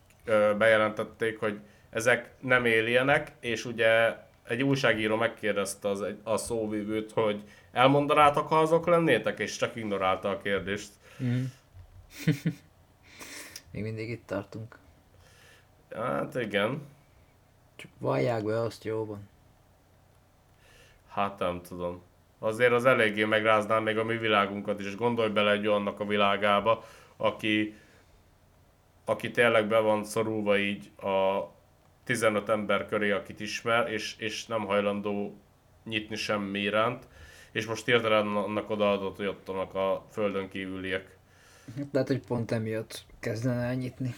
bejelentették, 0.58 1.39
hogy 1.39 1.60
ezek 1.94 2.32
nem 2.40 2.66
éljenek, 2.66 3.32
és 3.40 3.66
ugye 3.66 4.16
egy 4.48 4.64
újságíró 4.64 5.16
megkérdezte 5.16 5.90
az, 5.90 6.06
a 6.24 6.38
szóvívőt, 6.38 7.12
hogy 7.12 7.44
elmondanátok, 7.72 8.48
ha 8.48 8.60
azok 8.60 8.88
lennétek, 8.88 9.40
és 9.40 9.56
csak 9.56 9.76
ignorálta 9.76 10.30
a 10.30 10.42
kérdést. 10.42 10.92
Mm. 11.24 11.44
Még 13.72 13.84
mindig 13.84 14.10
itt 14.10 14.26
tartunk. 14.26 14.78
Hát 15.96 16.36
igen. 16.36 16.82
Csak 17.76 17.92
vallják 17.98 18.44
be 18.44 18.60
azt 18.60 18.84
jóban. 18.84 19.30
Hát 21.10 21.40
nem 21.40 21.62
tudom. 21.68 22.02
Azért 22.40 22.72
az 22.72 22.86
eléggé 22.86 23.24
megráznál 23.24 23.80
még 23.80 23.98
a 23.98 24.04
mi 24.04 24.18
világunkat 24.18 24.80
is, 24.80 24.86
és 24.86 24.96
gondolj 24.96 25.30
bele 25.30 25.52
egy 25.52 25.68
olyannak 25.68 26.00
a 26.00 26.06
világába, 26.06 26.86
aki, 27.18 27.76
aki 29.06 29.32
tényleg 29.32 29.68
be 29.68 29.80
van 29.80 30.04
szorulva 30.04 30.58
így 30.58 30.92
a 30.98 31.48
15 32.03 32.50
ember 32.50 32.86
köré, 32.86 33.12
akit 33.12 33.39
ismer, 33.39 33.91
és, 33.91 34.15
és 34.17 34.45
nem 34.45 34.65
hajlandó 34.65 35.38
nyitni 35.83 36.15
semmi 36.15 36.60
iránt, 36.60 37.07
és 37.51 37.65
most 37.65 37.86
hirtelen 37.86 38.36
annak 38.36 38.69
odaadott, 38.69 39.15
hogy 39.15 39.25
ott 39.25 39.45
vannak 39.45 39.75
a 39.75 40.05
földön 40.12 40.50
kívüliek. 40.50 41.17
Lehet, 41.91 42.07
hogy 42.07 42.25
pont 42.27 42.51
emiatt 42.51 43.05
kezdene 43.19 43.62
elnyitni. 43.62 44.13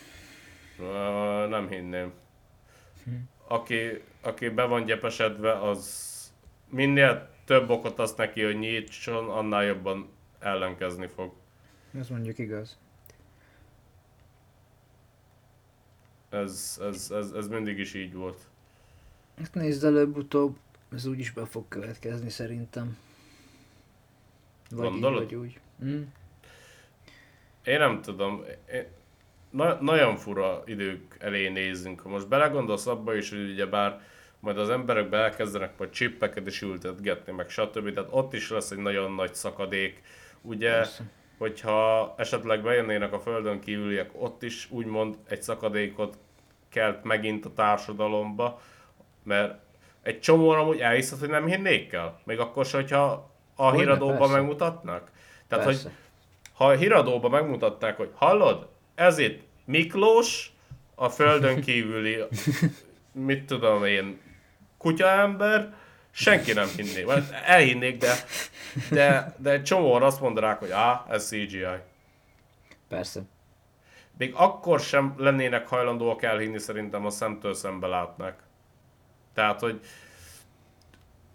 Ö, 0.79 1.47
Nem 1.47 1.67
hinném. 1.67 2.13
Aki, 3.47 4.01
aki 4.21 4.49
be 4.49 4.63
van 4.63 4.85
gyepesedve, 4.85 5.59
az 5.59 6.13
minél 6.69 7.29
több 7.45 7.69
okot 7.69 7.99
azt 7.99 8.17
neki, 8.17 8.43
hogy 8.43 8.59
nyitson, 8.59 9.29
annál 9.29 9.63
jobban 9.63 10.09
ellenkezni 10.39 11.07
fog. 11.07 11.33
Ez 11.99 12.09
mondjuk 12.09 12.37
igaz. 12.37 12.77
Ez, 16.35 16.79
ez, 16.81 17.11
ez, 17.11 17.31
ez 17.31 17.47
mindig 17.47 17.79
is 17.79 17.93
így 17.93 18.13
volt. 18.13 18.39
Hát 19.37 19.53
nézd 19.53 19.83
előbb-utóbb, 19.83 20.57
ez 20.93 21.05
úgyis 21.05 21.31
be 21.31 21.45
fog 21.45 21.67
következni 21.67 22.29
szerintem. 22.29 22.97
Vagy 24.69 24.89
Gondolod? 24.89 25.23
így, 25.23 25.37
vagy 25.37 25.45
úgy. 25.45 25.59
Mm. 25.85 26.01
Én 27.63 27.79
nem 27.79 28.01
tudom. 28.01 28.43
Én, 28.73 28.85
na, 29.49 29.81
nagyon 29.81 30.17
fura 30.17 30.63
idők 30.65 31.15
elé 31.19 31.47
nézzünk. 31.47 31.99
Ha 31.99 32.09
most 32.09 32.27
belegondolsz 32.27 32.87
abba 32.87 33.15
is, 33.15 33.29
hogy 33.29 33.49
ugye 33.49 33.65
bár 33.65 34.01
majd 34.39 34.57
az 34.57 34.69
emberek 34.69 35.13
elkezdenek 35.13 35.77
majd 35.77 35.89
csippeket 35.89 36.47
is 36.47 36.61
ültetgetni, 36.61 37.33
meg 37.33 37.49
stb. 37.49 37.93
Tehát 37.93 38.09
ott 38.11 38.33
is 38.33 38.49
lesz 38.49 38.71
egy 38.71 38.77
nagyon 38.77 39.11
nagy 39.11 39.33
szakadék. 39.33 40.01
Ugye, 40.41 40.71
Persze. 40.71 41.03
Hogyha 41.37 42.13
esetleg 42.17 42.61
bejönnének 42.61 43.13
a 43.13 43.19
földön 43.19 43.59
kívüliek, 43.59 44.09
ott 44.13 44.43
is 44.43 44.67
úgymond 44.71 45.15
egy 45.29 45.41
szakadékot 45.41 46.17
kelt 46.69 47.03
megint 47.03 47.45
a 47.45 47.53
társadalomba, 47.53 48.61
mert 49.23 49.59
egy 50.01 50.19
csomóan 50.19 50.59
amúgy 50.59 50.79
elhiszed, 50.79 51.19
hogy 51.19 51.29
nem 51.29 51.45
hinnék 51.45 51.93
el. 51.93 52.19
Még 52.23 52.39
akkor 52.39 52.65
se, 52.65 52.77
hogyha 52.77 53.29
a 53.55 53.63
Hogyne, 53.63 53.77
híradóban 53.77 54.17
persze. 54.17 54.33
megmutatnak. 54.33 55.11
Tehát, 55.47 55.65
hogy 55.65 55.73
Persze. 55.73 55.91
ha 56.53 56.65
a 56.65 56.75
híradóban 56.75 57.31
megmutatták, 57.31 57.97
hogy 57.97 58.09
hallod, 58.15 58.67
ez 58.95 59.17
itt 59.17 59.43
Miklós, 59.65 60.53
a 60.95 61.09
földön 61.09 61.61
kívüli, 61.61 62.17
mit 63.27 63.45
tudom 63.45 63.85
én, 63.85 64.19
kutyaember, 64.77 65.73
senki 66.15 66.53
nem 66.53 66.67
hinné. 66.75 67.05
Elhinnék, 67.45 67.97
de, 67.97 68.13
de, 68.89 69.35
de 69.37 69.51
egy 69.51 69.63
csomóan 69.63 70.03
azt 70.03 70.21
mondanák, 70.21 70.59
hogy 70.59 70.71
á, 70.71 71.05
ez 71.09 71.27
CGI. 71.27 71.65
Persze. 72.87 73.21
Még 74.17 74.33
akkor 74.35 74.79
sem 74.79 75.13
lennének 75.17 75.67
hajlandóak 75.67 76.23
elhinni, 76.23 76.59
szerintem 76.59 77.05
a 77.05 77.09
szemtől 77.09 77.53
szembe 77.53 77.87
látnak. 77.87 78.43
Tehát, 79.33 79.59
hogy 79.59 79.79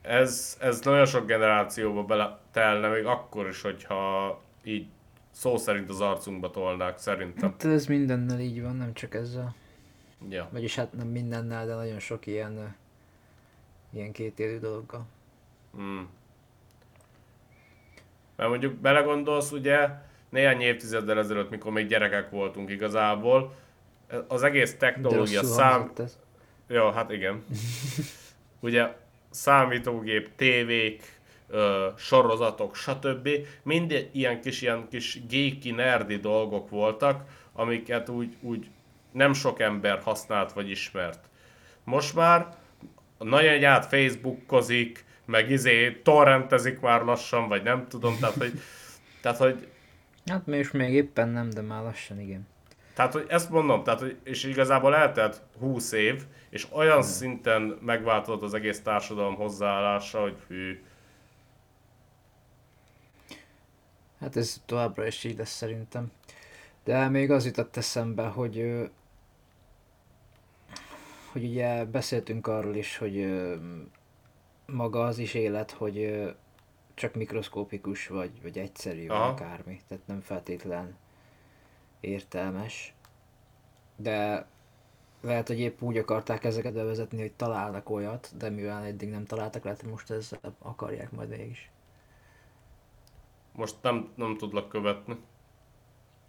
ez, 0.02 0.56
ez 0.60 0.80
nagyon 0.80 1.06
sok 1.06 1.26
generációba 1.26 2.02
beletelne, 2.02 2.88
még 2.88 3.04
akkor 3.04 3.48
is, 3.48 3.62
hogyha 3.62 4.40
így 4.64 4.86
szó 5.30 5.56
szerint 5.56 5.88
az 5.88 6.00
arcunkba 6.00 6.50
tolnák, 6.50 6.98
szerintem. 6.98 7.50
Hát 7.50 7.64
ez 7.64 7.86
mindennel 7.86 8.40
így 8.40 8.62
van, 8.62 8.76
nem 8.76 8.94
csak 8.94 9.14
ezzel. 9.14 9.54
Ja. 10.28 10.48
Vagyis 10.52 10.74
hát 10.74 10.92
nem 10.92 11.06
mindennel, 11.06 11.66
de 11.66 11.74
nagyon 11.74 11.98
sok 11.98 12.26
ilyen, 12.26 12.76
ilyen 13.92 14.12
kétélű 14.12 14.58
dologgal. 14.58 15.06
Mm. 15.80 16.02
Mert 18.36 18.48
mondjuk 18.50 18.74
belegondolsz, 18.74 19.50
ugye, 19.50 19.88
néhány 20.28 20.60
évtizeddel 20.60 21.18
ezelőtt, 21.18 21.50
mikor 21.50 21.72
még 21.72 21.86
gyerekek 21.86 22.30
voltunk 22.30 22.70
igazából, 22.70 23.54
az 24.28 24.42
egész 24.42 24.76
technológia 24.76 25.42
szám... 25.42 25.92
Jó, 26.66 26.90
hát 26.90 27.12
igen. 27.12 27.44
ugye 28.60 28.96
számítógép, 29.30 30.30
tévék, 30.36 31.02
ö, 31.48 31.88
sorozatok, 31.96 32.74
stb. 32.76 33.28
Mind 33.62 34.08
ilyen 34.12 34.40
kis, 34.40 34.62
ilyen 34.62 34.88
kis 34.88 35.20
geeky, 35.28 35.70
nerdi 35.70 36.16
dolgok 36.16 36.70
voltak, 36.70 37.24
amiket 37.52 38.08
úgy, 38.08 38.36
úgy 38.40 38.70
nem 39.12 39.32
sok 39.32 39.60
ember 39.60 39.98
használt 40.02 40.52
vagy 40.52 40.70
ismert. 40.70 41.28
Most 41.84 42.14
már 42.14 42.56
a 43.22 43.24
nagy 43.24 43.44
egyát 43.44 43.86
Facebookozik, 43.86 45.04
meg 45.24 45.50
izé 45.50 45.92
torrentezik 45.92 46.80
már 46.80 47.02
lassan, 47.02 47.48
vagy 47.48 47.62
nem 47.62 47.88
tudom, 47.88 48.16
tehát 48.20 48.34
hogy, 48.34 48.60
tehát, 49.20 49.38
hogy 49.38 49.68
Hát 50.26 50.48
és 50.48 50.70
még 50.70 50.92
éppen 50.92 51.28
nem, 51.28 51.50
de 51.50 51.60
már 51.60 51.82
lassan 51.82 52.20
igen. 52.20 52.46
tehát, 52.94 53.12
hogy 53.12 53.26
ezt 53.28 53.50
mondom, 53.50 53.82
tehát, 53.82 54.00
hogy, 54.00 54.16
és 54.24 54.44
igazából 54.44 54.94
eltelt 54.94 55.42
20 55.58 55.92
év, 55.92 56.22
és 56.50 56.66
olyan 56.72 57.02
szinten 57.02 57.78
megváltozott 57.82 58.42
az 58.42 58.54
egész 58.54 58.82
társadalom 58.82 59.34
hozzáállása, 59.34 60.20
hogy 60.20 60.36
hű, 60.48 60.82
Hát 64.20 64.36
ez 64.36 64.62
továbbra 64.66 65.06
is 65.06 65.24
így 65.24 65.38
lesz 65.38 65.50
szerintem. 65.50 66.10
De 66.84 67.08
még 67.08 67.30
az 67.30 67.44
jutott 67.44 67.76
eszembe, 67.76 68.22
hogy 68.22 68.88
hogy 71.32 71.44
ugye 71.44 71.84
beszéltünk 71.84 72.46
arról 72.46 72.74
is, 72.74 72.96
hogy 72.96 73.42
maga 74.66 75.04
az 75.04 75.18
is 75.18 75.34
élet, 75.34 75.70
hogy 75.70 76.24
csak 76.94 77.14
mikroszkópikus 77.14 78.06
vagy, 78.06 78.42
vagy 78.42 78.58
egyszerű, 78.58 79.06
vagy 79.06 79.16
Aha. 79.16 79.28
akármi. 79.28 79.80
Tehát 79.88 80.06
nem 80.06 80.20
feltétlen 80.20 80.96
értelmes. 82.00 82.94
De 83.96 84.46
lehet, 85.20 85.46
hogy 85.48 85.60
épp 85.60 85.82
úgy 85.82 85.98
akarták 85.98 86.44
ezeket 86.44 86.72
bevezetni, 86.72 87.20
hogy 87.20 87.32
találnak 87.32 87.90
olyat, 87.90 88.30
de 88.36 88.50
mivel 88.50 88.84
eddig 88.84 89.10
nem 89.10 89.24
találtak, 89.24 89.64
lehet, 89.64 89.80
hogy 89.80 89.90
most 89.90 90.10
ezzel 90.10 90.56
akarják 90.58 91.10
majd 91.10 91.28
mégis. 91.28 91.70
most 93.52 93.76
nem, 93.82 94.12
nem 94.14 94.36
tudlak 94.36 94.68
követni. 94.68 95.16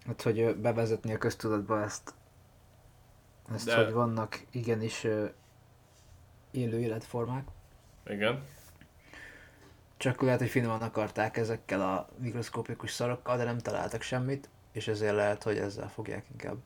Hát, 0.06 0.22
hogy 0.22 0.56
bevezetni 0.56 1.14
a 1.14 1.18
köztudatba 1.18 1.82
ezt, 1.82 2.14
ezt 3.54 3.66
De- 3.66 3.84
hogy 3.84 3.94
vannak 3.94 4.46
igenis 4.52 5.08
élő 6.52 6.80
életformák. 6.80 7.48
Igen. 8.08 8.44
Csak 9.98 10.22
lehet, 10.22 10.40
hogy 10.40 10.50
finoman 10.50 10.82
akarták 10.82 11.38
ezekkel 11.38 11.82
a 11.82 12.10
mikroszkópikus 12.18 12.92
szarokkal, 12.92 13.38
de 13.38 13.44
nem 13.44 13.58
találtak 13.58 14.02
semmit, 14.02 14.50
és 14.72 14.88
ezért 14.88 15.16
lehet, 15.16 15.44
hogy 15.44 15.58
ezzel 15.58 15.90
fogják 15.90 16.26
inkább. 16.32 16.58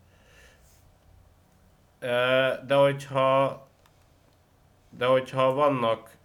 De 2.68 2.76
hogyha 2.76 3.64
de 4.98 5.06
hogyha 5.06 5.54
vannak 5.54 6.16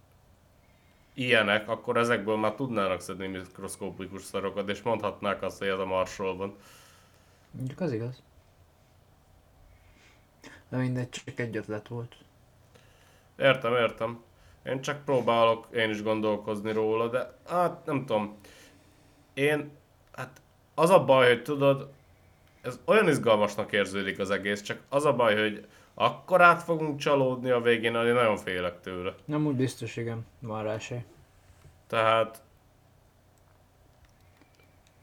ilyenek, 1.13 1.69
akkor 1.69 1.97
ezekből 1.97 2.37
már 2.37 2.53
tudnának 2.53 3.01
szedni 3.01 3.27
mikroszkópikus 3.27 4.23
szarokat, 4.23 4.69
és 4.69 4.81
mondhatnák 4.81 5.41
azt, 5.41 5.57
hogy 5.57 5.67
ez 5.67 5.79
a 5.79 5.85
Marsról 5.85 6.35
van. 6.37 6.55
Mondjuk 7.51 7.79
az 7.79 7.91
igaz. 7.91 8.21
De 10.71 10.77
mindegy, 10.77 11.09
csak 11.09 11.39
egy 11.39 11.57
ötlet 11.57 11.87
volt. 11.87 12.15
Értem, 13.37 13.73
értem. 13.73 14.23
Én 14.65 14.81
csak 14.81 15.05
próbálok 15.05 15.67
én 15.73 15.89
is 15.89 16.03
gondolkozni 16.03 16.71
róla, 16.71 17.07
de 17.07 17.33
hát 17.47 17.85
nem 17.85 18.05
tudom. 18.05 18.37
Én, 19.33 19.71
hát 20.11 20.41
az 20.75 20.89
a 20.89 21.05
baj, 21.05 21.27
hogy 21.27 21.43
tudod, 21.43 21.91
ez 22.61 22.79
olyan 22.85 23.07
izgalmasnak 23.07 23.71
érződik 23.71 24.19
az 24.19 24.29
egész, 24.29 24.61
csak 24.61 24.81
az 24.89 25.05
a 25.05 25.15
baj, 25.15 25.39
hogy 25.39 25.67
akkor 25.93 26.41
át 26.41 26.63
fogunk 26.63 26.99
csalódni 26.99 27.49
a 27.49 27.61
végén, 27.61 27.95
hogy 27.95 28.07
én 28.07 28.13
nagyon 28.13 28.37
félek 28.37 28.81
tőle. 28.81 29.15
Nem 29.25 29.45
úgy 29.45 29.55
biztos, 29.55 29.97
igen, 29.97 30.25
van 30.39 30.63
rá 30.63 30.73
esély. 30.73 31.03
Tehát 31.87 32.41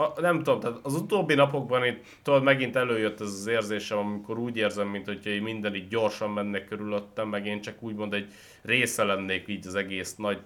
a, 0.00 0.20
nem 0.20 0.42
tudom, 0.42 0.60
tehát 0.60 0.78
az 0.82 0.94
utóbbi 0.94 1.34
napokban 1.34 1.84
itt 1.84 2.04
tudod, 2.22 2.42
megint 2.42 2.76
előjött 2.76 3.20
ez 3.20 3.26
az 3.26 3.46
érzésem, 3.46 3.98
amikor 3.98 4.38
úgy 4.38 4.56
érzem, 4.56 4.88
mint 4.88 5.06
hogyha 5.06 5.30
így 5.30 5.42
minden 5.42 5.74
így 5.74 5.88
gyorsan 5.88 6.30
menne 6.30 6.64
körülöttem, 6.64 7.28
meg 7.28 7.46
én 7.46 7.60
csak 7.60 7.82
úgymond 7.82 8.14
egy 8.14 8.32
része 8.62 9.04
lennék 9.04 9.48
így 9.48 9.66
az 9.66 9.74
egész 9.74 10.16
nagy 10.16 10.40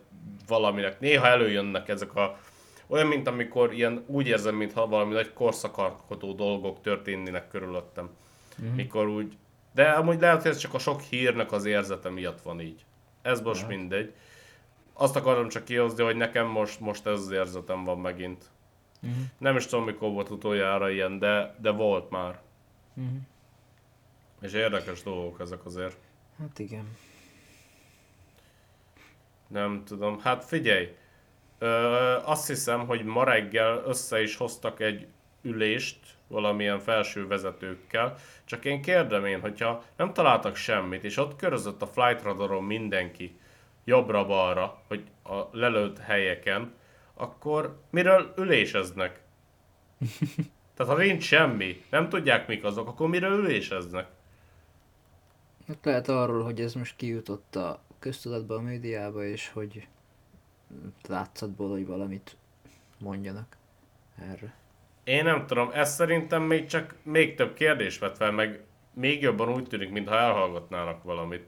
valaminek. 0.48 1.00
Néha 1.00 1.26
előjönnek 1.26 1.88
ezek 1.88 2.14
a 2.14 2.38
olyan, 2.86 3.06
mint 3.06 3.26
amikor 3.28 3.72
ilyen 3.72 4.04
úgy 4.06 4.26
érzem, 4.26 4.54
mintha 4.54 4.86
valami 4.86 5.12
nagy 5.12 5.32
korszakalkotó 5.32 6.32
dolgok 6.32 6.80
történnének 6.80 7.48
körülöttem. 7.48 8.10
Mm. 8.62 8.74
Mikor 8.74 9.08
úgy... 9.08 9.36
De 9.74 9.88
amúgy 9.90 10.20
lehet, 10.20 10.42
hogy 10.42 10.50
ez 10.50 10.56
csak 10.56 10.74
a 10.74 10.78
sok 10.78 11.00
hírnek 11.00 11.52
az 11.52 11.64
érzete 11.64 12.10
miatt 12.10 12.40
van 12.40 12.60
így. 12.60 12.84
Ez 13.22 13.40
most 13.40 13.62
Lehet. 13.62 13.76
mindegy. 13.76 14.12
Azt 14.92 15.16
akarom 15.16 15.48
csak 15.48 15.64
kihozni, 15.64 16.04
hogy 16.04 16.16
nekem 16.16 16.46
most, 16.46 16.80
most 16.80 17.06
ez 17.06 17.18
az 17.18 17.30
érzetem 17.30 17.84
van 17.84 17.98
megint. 17.98 18.44
Mhm. 19.02 19.20
Nem 19.38 19.56
is 19.56 19.66
tudom, 19.66 19.84
mikor 19.84 20.10
volt 20.10 20.30
utoljára 20.30 20.90
ilyen, 20.90 21.18
de, 21.18 21.54
de 21.60 21.70
volt 21.70 22.10
már. 22.10 22.40
Mhm. 22.94 23.16
És 24.40 24.52
érdekes 24.52 25.02
dolgok 25.02 25.40
ezek 25.40 25.64
azért. 25.64 25.96
Hát 26.38 26.58
igen. 26.58 26.96
Nem 29.46 29.82
tudom. 29.84 30.20
Hát 30.20 30.44
figyelj, 30.44 30.96
ö, 31.58 31.68
azt 32.24 32.46
hiszem, 32.46 32.86
hogy 32.86 33.04
ma 33.04 33.24
reggel 33.24 33.82
össze 33.86 34.22
is 34.22 34.36
hoztak 34.36 34.80
egy 34.80 35.06
ülést 35.42 35.98
valamilyen 36.26 36.78
felső 36.78 37.26
vezetőkkel, 37.26 38.16
csak 38.44 38.64
én 38.64 38.82
kérdem 38.82 39.24
én, 39.24 39.40
hogyha 39.40 39.84
nem 39.96 40.12
találtak 40.12 40.56
semmit, 40.56 41.04
és 41.04 41.16
ott 41.16 41.36
körözött 41.36 41.82
a 41.82 41.86
flight 41.86 42.22
radaron 42.22 42.64
mindenki 42.64 43.38
jobbra-balra, 43.84 44.82
hogy 44.88 45.04
a 45.24 45.40
lelőtt 45.52 45.98
helyeken, 45.98 46.74
akkor 47.14 47.80
miről 47.90 48.34
üléseznek? 48.36 49.20
Tehát 50.74 50.92
ha 50.92 50.98
nincs 50.98 51.22
semmi, 51.22 51.84
nem 51.90 52.08
tudják 52.08 52.46
mik 52.46 52.64
azok, 52.64 52.88
akkor 52.88 53.08
miről 53.08 53.38
üléseznek? 53.38 54.06
Hát 55.66 55.84
lehet 55.84 56.08
arról, 56.08 56.42
hogy 56.42 56.60
ez 56.60 56.74
most 56.74 56.96
kijutott 56.96 57.56
a 57.56 57.82
köztudatba, 57.98 58.54
a 58.54 58.60
médiába, 58.60 59.24
és 59.24 59.48
hogy 59.48 59.88
látszatból, 61.08 61.70
hogy 61.70 61.86
valamit 61.86 62.36
mondjanak 62.98 63.56
erre. 64.18 64.54
Én 65.04 65.24
nem 65.24 65.46
tudom, 65.46 65.70
ez 65.72 65.94
szerintem 65.94 66.42
még 66.42 66.66
csak 66.66 66.94
még 67.02 67.34
több 67.34 67.54
kérdés 67.54 67.98
vet 67.98 68.16
fel, 68.16 68.30
meg 68.30 68.64
még 68.94 69.22
jobban 69.22 69.52
úgy 69.52 69.66
tűnik, 69.66 69.90
mintha 69.90 70.16
elhallgatnának 70.16 71.02
valamit. 71.02 71.46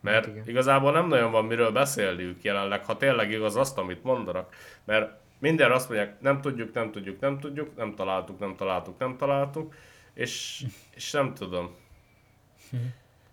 Mert 0.00 0.24
Hát 0.24 0.34
igen. 0.34 0.48
igazából 0.48 0.92
nem 0.92 1.08
nagyon 1.08 1.30
van 1.30 1.44
miről 1.44 1.70
beszélniük 1.70 2.42
jelenleg, 2.42 2.84
ha 2.84 2.96
tényleg 2.96 3.30
igaz 3.30 3.56
azt, 3.56 3.78
amit 3.78 4.04
mondanak. 4.04 4.54
Mert 4.84 5.12
minden 5.38 5.72
azt 5.72 5.88
mondják, 5.88 6.20
nem 6.20 6.40
tudjuk, 6.40 6.74
nem 6.74 6.90
tudjuk, 6.90 7.20
nem 7.20 7.38
tudjuk, 7.38 7.76
nem 7.76 7.94
találtuk, 7.94 8.38
nem 8.38 8.56
találtuk, 8.56 8.98
nem 8.98 9.16
találtuk, 9.16 9.74
és, 10.14 10.64
és 10.94 11.10
nem 11.10 11.34
tudom. 11.34 11.76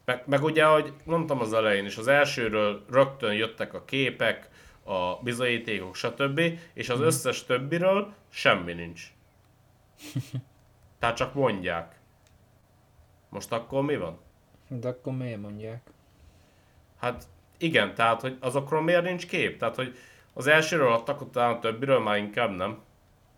Meg, 0.06 0.24
meg 0.26 0.44
ugye, 0.44 0.66
ahogy 0.66 0.94
mondtam 1.04 1.40
az 1.40 1.54
elején 1.54 1.86
is, 1.86 1.98
az 1.98 2.08
elsőről 2.08 2.86
rögtön 2.90 3.34
jöttek 3.34 3.74
a 3.74 3.86
képek, 3.86 4.50
a 4.84 5.16
bizonyítékok, 5.24 5.96
stb. 5.96 6.42
És 6.74 6.90
az 6.90 7.00
összes 7.00 7.44
többiről 7.46 8.14
semmi 8.30 8.74
nincs. 8.74 9.14
Tehát 11.00 11.16
csak 11.16 11.34
mondják. 11.34 12.00
Most 13.30 13.52
akkor 13.52 13.84
mi 13.84 13.98
van? 13.98 14.20
De 14.68 14.88
akkor 14.88 15.14
miért 15.14 15.42
mondják? 15.42 15.82
Hát 17.00 17.24
igen, 17.58 17.96
tehát 17.96 18.22
hogy 18.22 18.38
azokról 18.40 18.82
miért 18.82 19.04
nincs 19.04 19.28
kép? 19.28 19.58
Tehát, 19.60 19.76
hogy 19.76 19.98
az 20.34 20.48
elsőről 20.48 20.92
adtak, 20.92 21.22
utána 21.22 21.56
a 21.56 21.60
többiről 21.60 22.00
már 22.00 22.18
inkább 22.18 22.56
nem. 22.56 22.78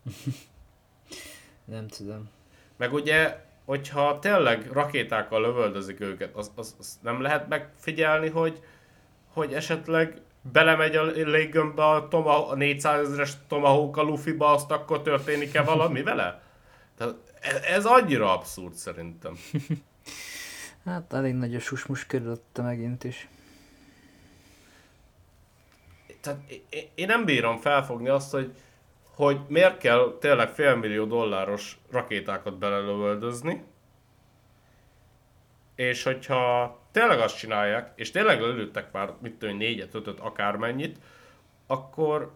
Nem 1.66 1.88
tudom. 1.88 2.30
Meg 2.78 2.94
ugye, 2.94 3.46
hogyha 3.66 4.20
tényleg 4.20 4.72
rakétákkal 4.72 5.42
lövöldözik 5.42 6.00
őket, 6.00 6.36
az, 6.36 6.52
az, 6.56 6.76
az 6.80 7.00
nem 7.02 7.22
lehet 7.22 7.48
megfigyelni, 7.48 8.30
hogy, 8.30 8.60
hogy 9.34 9.54
esetleg 9.54 10.22
belemegy 10.42 10.96
a 10.96 11.04
léggömbbe 11.04 11.86
a, 11.86 12.08
Toma, 12.08 12.48
a 12.48 12.56
400 12.56 13.08
ezeres 13.08 13.34
Tomahawk 13.48 13.98
a 13.98 14.02
Luffy-ba, 14.02 14.54
azt 14.54 14.72
akkor 14.72 15.02
történik-e 15.02 15.62
valami 15.62 16.02
vele? 16.02 16.42
Tehát 16.98 17.16
ez, 17.42 17.62
ez 17.62 17.86
annyira 17.86 18.34
abszurd 18.34 18.74
szerintem. 18.74 19.38
Hát 20.86 21.14
elég 21.14 21.34
nagy 21.34 21.56
a 21.56 21.60
susmus 21.60 22.06
körülötte 22.06 22.62
megint 22.62 23.04
is. 23.04 23.28
Tehát 26.22 26.40
én 26.96 27.08
nem 27.08 27.26
bírom 27.26 27.58
felfogni 27.58 28.10
azt, 28.10 28.32
hogy, 28.32 28.54
hogy 29.16 29.40
miért 29.48 29.78
kell 29.78 30.18
tényleg 30.20 30.50
félmillió 30.50 31.06
dolláros 31.06 31.78
rakétákat 31.92 32.58
belelövöldözni, 32.58 33.64
és 35.76 36.04
hogyha 36.04 36.78
tényleg 36.92 37.20
azt 37.20 37.38
csinálják, 37.38 37.92
és 37.96 38.12
tényleg 38.12 38.42
lelőttek 38.42 38.92
már, 38.92 39.14
mit 39.22 39.34
tudom, 39.34 39.58
négyet, 39.58 39.94
ötöt, 39.94 40.20
akármennyit, 40.20 40.98
akkor 41.68 42.32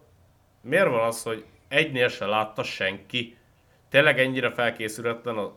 miért 0.62 0.88
van 0.88 1.08
az, 1.08 1.24
hogy 1.24 1.46
egynél 1.68 2.08
se 2.08 2.26
látta 2.26 2.64
senki? 2.64 3.38
Tényleg 3.90 4.20
ennyire 4.20 4.52
felkészületlen 4.52 5.52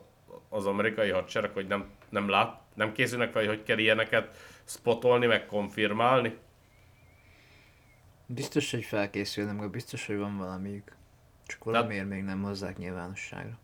az 0.49 0.65
amerikai 0.65 1.09
hadsereg, 1.09 1.51
hogy 1.53 1.67
nem, 1.67 1.89
nem, 2.09 2.29
lát, 2.29 2.59
nem 2.73 2.91
készülnek 2.91 3.31
fel, 3.31 3.45
hogy 3.45 3.63
kell 3.63 3.77
ilyeneket 3.77 4.35
spotolni, 4.65 5.25
meg 5.25 5.45
konfirmálni? 5.45 6.37
Biztos, 8.29 8.71
hogy 8.71 8.83
felkészülnek, 8.83 9.59
meg 9.59 9.69
biztos, 9.69 10.05
hogy 10.05 10.17
van 10.17 10.37
valamiük. 10.37 10.95
Csak 11.45 11.63
valamiért 11.63 12.07
még 12.07 12.23
nem 12.23 12.43
hozzák 12.43 12.77
nyilvánosságra. 12.77 13.57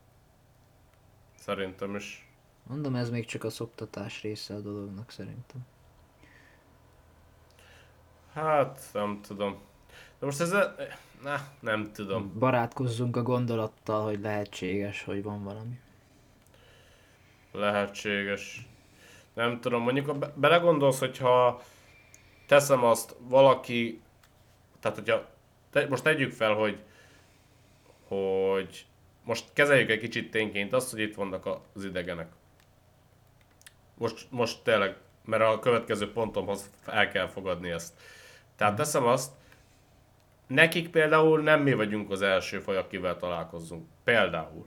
Szerintem 1.35 1.95
is. 1.95 2.27
Mondom, 2.67 2.95
ez 2.95 3.09
még 3.09 3.25
csak 3.25 3.43
a 3.43 3.49
szoktatás 3.49 4.21
része 4.21 4.53
a 4.53 4.59
dolognak 4.59 5.11
szerintem. 5.11 5.65
Hát, 8.33 8.79
nem 8.93 9.19
tudom. 9.21 9.57
De 10.19 10.25
most 10.25 10.39
ez... 10.39 10.51
Ne, 11.23 11.35
nem 11.59 11.91
tudom. 11.91 12.39
Barátkozzunk 12.39 13.15
a 13.15 13.21
gondolattal, 13.21 14.03
hogy 14.03 14.19
lehetséges, 14.19 15.03
hogy 15.03 15.23
van 15.23 15.43
valami. 15.43 15.79
Lehetséges. 17.51 18.67
Nem 19.33 19.59
tudom, 19.59 19.81
mondjuk 19.81 20.07
a 20.07 20.13
be- 20.13 20.33
belegondolsz, 20.35 20.99
hogyha 20.99 21.61
teszem 22.47 22.83
azt 22.83 23.15
valaki, 23.19 24.01
tehát 24.83 24.97
hogyha 24.97 25.29
te, 25.71 25.87
most 25.87 26.03
tegyük 26.03 26.31
fel, 26.31 26.53
hogy 26.53 26.79
hogy 28.07 28.85
most 29.23 29.45
kezeljük 29.53 29.89
egy 29.89 29.99
kicsit 29.99 30.31
tényként 30.31 30.73
azt, 30.73 30.91
hogy 30.91 30.99
itt 30.99 31.15
vannak 31.15 31.45
az 31.73 31.85
idegenek. 31.85 32.31
Most, 33.97 34.27
most 34.29 34.63
tényleg, 34.63 34.95
mert 35.25 35.43
a 35.43 35.59
következő 35.59 36.11
pontomhoz 36.11 36.69
el 36.85 37.07
kell 37.07 37.27
fogadni 37.27 37.69
ezt. 37.69 37.93
Tehát 38.55 38.75
teszem 38.75 39.05
azt, 39.05 39.31
nekik 40.47 40.89
például 40.89 41.41
nem 41.41 41.61
mi 41.61 41.73
vagyunk 41.73 42.11
az 42.11 42.21
első 42.21 42.59
faj, 42.59 42.77
akivel 42.77 43.17
találkozzunk. 43.17 43.87
Például. 44.03 44.65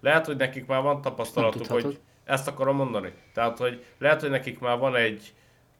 Lehet, 0.00 0.26
hogy 0.26 0.36
nekik 0.36 0.66
már 0.66 0.82
van 0.82 1.00
tapasztalatuk, 1.00 1.66
hogy 1.66 1.98
ezt 2.24 2.48
akarom 2.48 2.76
mondani. 2.76 3.12
Tehát, 3.32 3.58
hogy 3.58 3.84
lehet, 3.98 4.20
hogy 4.20 4.30
nekik 4.30 4.58
már 4.58 4.78
van 4.78 4.96
egy 4.96 5.34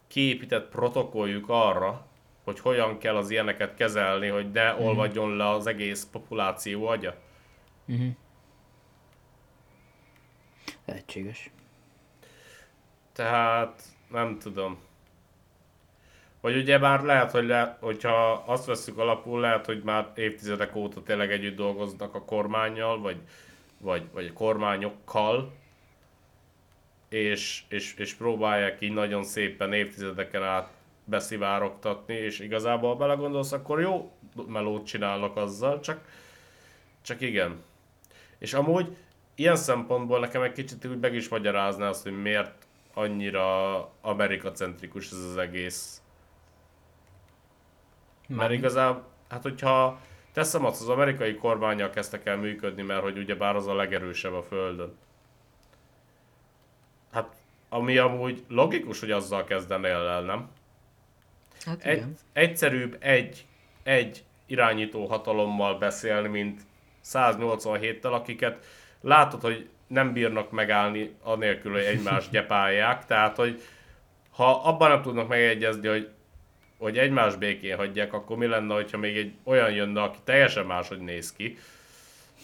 kiépített 0.07 0.69
protokolljuk 0.69 1.45
arra, 1.47 2.08
hogy 2.49 2.59
hogyan 2.59 2.97
kell 2.97 3.15
az 3.15 3.29
ilyeneket 3.29 3.75
kezelni, 3.75 4.27
hogy 4.27 4.51
ne 4.51 4.73
mm. 4.73 4.77
olvadjon 4.77 5.35
le 5.35 5.49
az 5.49 5.67
egész 5.67 6.07
populáció 6.11 6.87
agya. 6.87 7.15
Mm-hmm. 7.91 8.09
Lehetséges. 10.85 11.51
Tehát 13.13 13.81
nem 14.11 14.37
tudom. 14.39 14.79
Vagy 16.41 16.57
ugye 16.57 16.77
már 16.77 17.01
lehet, 17.01 17.31
hogy 17.31 17.45
le, 17.45 17.77
hogyha 17.79 18.31
azt 18.31 18.65
veszük 18.65 18.97
alapul, 18.97 19.39
lehet, 19.39 19.65
hogy 19.65 19.81
már 19.83 20.11
évtizedek 20.15 20.75
óta 20.75 21.03
tényleg 21.03 21.31
együtt 21.31 21.55
dolgoznak 21.55 22.15
a 22.15 22.25
kormányjal, 22.25 22.99
vagy, 22.99 23.17
vagy, 23.77 24.03
vagy 24.13 24.25
a 24.25 24.33
kormányokkal, 24.33 25.53
és, 27.09 27.63
és, 27.67 27.93
és 27.97 28.13
próbálják 28.13 28.81
így 28.81 28.93
nagyon 28.93 29.23
szépen 29.23 29.73
évtizedeken 29.73 30.43
át 30.43 30.78
beszivárogtatni, 31.09 32.13
és 32.13 32.39
igazából 32.39 32.95
belegondolsz, 32.95 33.51
akkor 33.51 33.81
jó 33.81 34.11
melót 34.47 34.85
csinálnak 34.85 35.35
azzal, 35.35 35.79
csak, 35.79 36.01
csak 37.01 37.21
igen. 37.21 37.63
És 38.37 38.53
amúgy 38.53 38.97
ilyen 39.35 39.55
szempontból 39.55 40.19
nekem 40.19 40.41
egy 40.41 40.51
kicsit 40.51 40.85
úgy 40.85 40.99
meg 40.99 41.13
is 41.13 41.29
magyarázná 41.29 41.89
azt, 41.89 42.03
hogy 42.03 42.21
miért 42.21 42.67
annyira 42.93 43.79
amerikacentrikus 44.01 45.11
ez 45.11 45.17
az 45.17 45.37
egész. 45.37 46.01
Mert 48.27 48.51
igazából, 48.51 49.03
hát 49.29 49.43
hogyha 49.43 49.99
teszem 50.33 50.65
azt, 50.65 50.81
az 50.81 50.89
amerikai 50.89 51.35
kormányjal 51.35 51.89
kezdtek 51.89 52.25
el 52.25 52.37
működni, 52.37 52.81
mert 52.81 53.01
hogy 53.01 53.17
ugye 53.17 53.35
bár 53.35 53.55
az 53.55 53.67
a 53.67 53.75
legerősebb 53.75 54.33
a 54.33 54.43
Földön. 54.43 54.97
Hát, 57.11 57.35
ami 57.69 57.97
amúgy 57.97 58.43
logikus, 58.47 58.99
hogy 58.99 59.11
azzal 59.11 59.43
kezdenél 59.43 59.95
el, 59.95 60.21
nem? 60.21 60.49
Hát 61.65 61.83
egy, 61.83 62.03
egyszerűbb 62.33 62.97
egy, 62.99 63.45
egy 63.83 64.23
irányító 64.45 65.05
hatalommal 65.05 65.77
beszélni, 65.77 66.27
mint 66.27 66.61
187-tel, 67.05 68.11
akiket 68.11 68.65
látod, 69.01 69.41
hogy 69.41 69.69
nem 69.87 70.13
bírnak 70.13 70.51
megállni 70.51 71.15
anélkül, 71.23 71.71
hogy 71.71 71.83
egymást 71.83 72.31
gyepálják. 72.35 73.05
Tehát, 73.05 73.35
hogy 73.35 73.61
ha 74.29 74.61
abban 74.63 74.89
nem 74.89 75.01
tudnak 75.01 75.27
megegyezni, 75.27 75.87
hogy, 75.87 76.09
hogy 76.77 76.97
egymás 76.97 77.35
békén 77.35 77.75
hagyják, 77.75 78.13
akkor 78.13 78.37
mi 78.37 78.45
lenne, 78.45 78.73
hogyha 78.73 78.97
még 78.97 79.17
egy 79.17 79.33
olyan 79.43 79.71
jönne, 79.71 80.01
aki 80.01 80.17
teljesen 80.23 80.65
máshogy 80.65 80.99
néz 80.99 81.33
ki. 81.33 81.57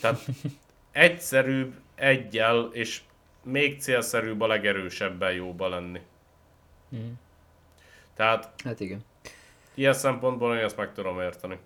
Tehát 0.01 0.25
egyszerűbb 0.91 1.73
egyel, 1.95 2.69
és 2.71 3.01
még 3.43 3.81
célszerűbb 3.81 4.41
a 4.41 4.47
legerősebben 4.47 5.33
jóba 5.33 5.69
lenni. 5.69 5.99
Mm. 6.95 7.11
Tehát... 8.15 8.53
Hát 8.63 8.79
igen. 8.79 9.03
Ilyen 9.73 9.93
szempontból 9.93 10.55
én 10.55 10.63
ezt 10.63 10.77
meg 10.77 10.93
tudom 10.93 11.19
érteni. 11.19 11.59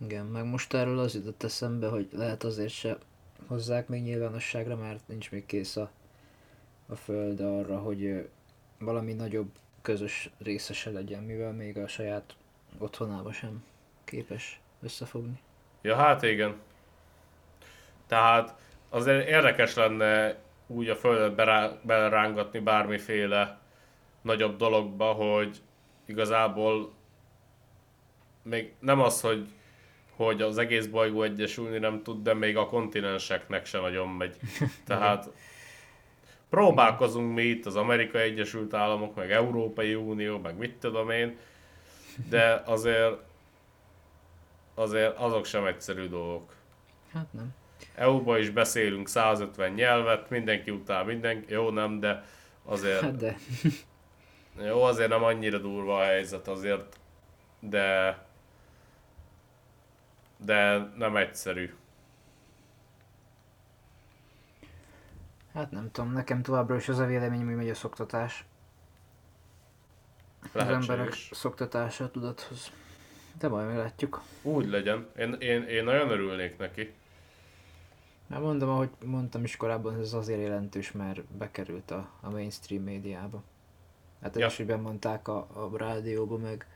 Igen, 0.00 0.26
meg 0.26 0.44
most 0.44 0.74
erről 0.74 0.98
az 0.98 1.14
jutott 1.14 1.42
eszembe, 1.42 1.88
hogy 1.88 2.08
lehet 2.12 2.44
azért 2.44 2.72
se 2.72 2.98
hozzák 3.46 3.88
még 3.88 4.02
nyilvánosságra, 4.02 4.76
mert 4.76 5.08
nincs 5.08 5.30
még 5.30 5.46
kész 5.46 5.76
a, 5.76 5.90
a 6.86 6.94
föld 6.94 7.40
arra, 7.40 7.78
hogy 7.78 8.28
valami 8.78 9.12
nagyobb 9.12 9.50
közös 9.82 10.30
részese 10.38 10.90
legyen, 10.90 11.22
mivel 11.22 11.52
még 11.52 11.78
a 11.78 11.88
saját 11.88 12.36
otthonába 12.78 13.32
sem 13.32 13.64
képes 14.04 14.60
összefogni. 14.82 15.40
Ja, 15.82 15.96
hát 15.96 16.22
igen. 16.22 16.56
Tehát 18.06 18.54
azért 18.88 19.28
érdekes 19.28 19.74
lenne 19.74 20.36
úgy 20.66 20.88
a 20.88 20.96
földet 20.96 21.34
belerángatni 21.82 22.58
bármiféle 22.58 23.58
nagyobb 24.22 24.56
dologba, 24.56 25.12
hogy 25.12 25.56
igazából 26.06 26.92
még 28.42 28.72
nem 28.80 29.00
az, 29.00 29.20
hogy 29.20 29.48
hogy 30.18 30.42
az 30.42 30.58
egész 30.58 30.86
bolygó 30.86 31.22
egyesülni 31.22 31.78
nem 31.78 32.02
tud, 32.02 32.22
de 32.22 32.34
még 32.34 32.56
a 32.56 32.66
kontinenseknek 32.66 33.66
se 33.66 33.78
nagyon 33.80 34.08
megy. 34.08 34.36
Tehát 34.86 35.30
próbálkozunk 36.48 37.34
mi 37.34 37.42
itt, 37.42 37.66
az 37.66 37.76
Amerikai 37.76 38.22
Egyesült 38.22 38.74
Államok, 38.74 39.14
meg 39.14 39.32
Európai 39.32 39.94
Unió, 39.94 40.38
meg 40.38 40.56
mit 40.56 40.76
tudom 40.76 41.10
én, 41.10 41.36
de 42.28 42.62
azért 42.66 43.16
azért 44.74 45.18
azok 45.18 45.44
sem 45.44 45.64
egyszerű 45.64 46.08
dolgok. 46.08 46.54
Hát 47.12 47.32
nem. 47.32 47.54
EU-ba 47.94 48.38
is 48.38 48.50
beszélünk 48.50 49.08
150 49.08 49.70
nyelvet, 49.70 50.30
mindenki 50.30 50.70
utál 50.70 51.04
mindenki, 51.04 51.52
jó 51.52 51.70
nem, 51.70 52.00
de 52.00 52.24
azért... 52.64 53.00
Hát 53.00 53.16
de. 53.16 53.36
Jó, 54.64 54.82
azért 54.82 55.08
nem 55.08 55.22
annyira 55.22 55.58
durva 55.58 55.98
a 55.98 56.04
helyzet 56.04 56.48
azért, 56.48 56.98
de 57.60 58.18
de 60.38 60.90
nem 60.96 61.16
egyszerű. 61.16 61.74
Hát 65.52 65.70
nem 65.70 65.90
tudom, 65.90 66.12
nekem 66.12 66.42
továbbra 66.42 66.76
is 66.76 66.88
az 66.88 66.98
a 66.98 67.06
véleményem, 67.06 67.46
hogy 67.46 67.56
megy 67.56 67.70
a 67.70 67.74
szoktatás. 67.74 68.44
Lehetséges. 70.52 70.82
Az 70.82 70.90
emberek 70.90 71.12
szoktatása 71.30 72.10
tudathoz. 72.10 72.72
De 73.38 73.48
majd 73.48 73.66
meglátjuk. 73.66 74.22
Úgy 74.42 74.68
legyen. 74.68 75.08
Én, 75.16 75.32
én, 75.32 75.62
én 75.62 75.84
nagyon 75.84 76.10
örülnék 76.10 76.58
neki. 76.58 76.94
Hát 78.30 78.40
mondom, 78.40 78.68
ahogy 78.68 78.90
mondtam 79.04 79.44
is 79.44 79.56
korábban, 79.56 80.00
ez 80.00 80.12
azért 80.12 80.40
jelentős, 80.40 80.92
mert 80.92 81.24
bekerült 81.24 81.90
a, 81.90 82.10
a 82.20 82.30
mainstream 82.30 82.82
médiába. 82.82 83.42
Hát 84.22 84.36
ja. 84.36 84.46
is, 84.46 84.56
hogy 84.56 84.66
bemondták 84.66 85.28
a, 85.28 85.36
a 85.36 85.70
rádióba, 85.76 86.36
meg 86.36 86.66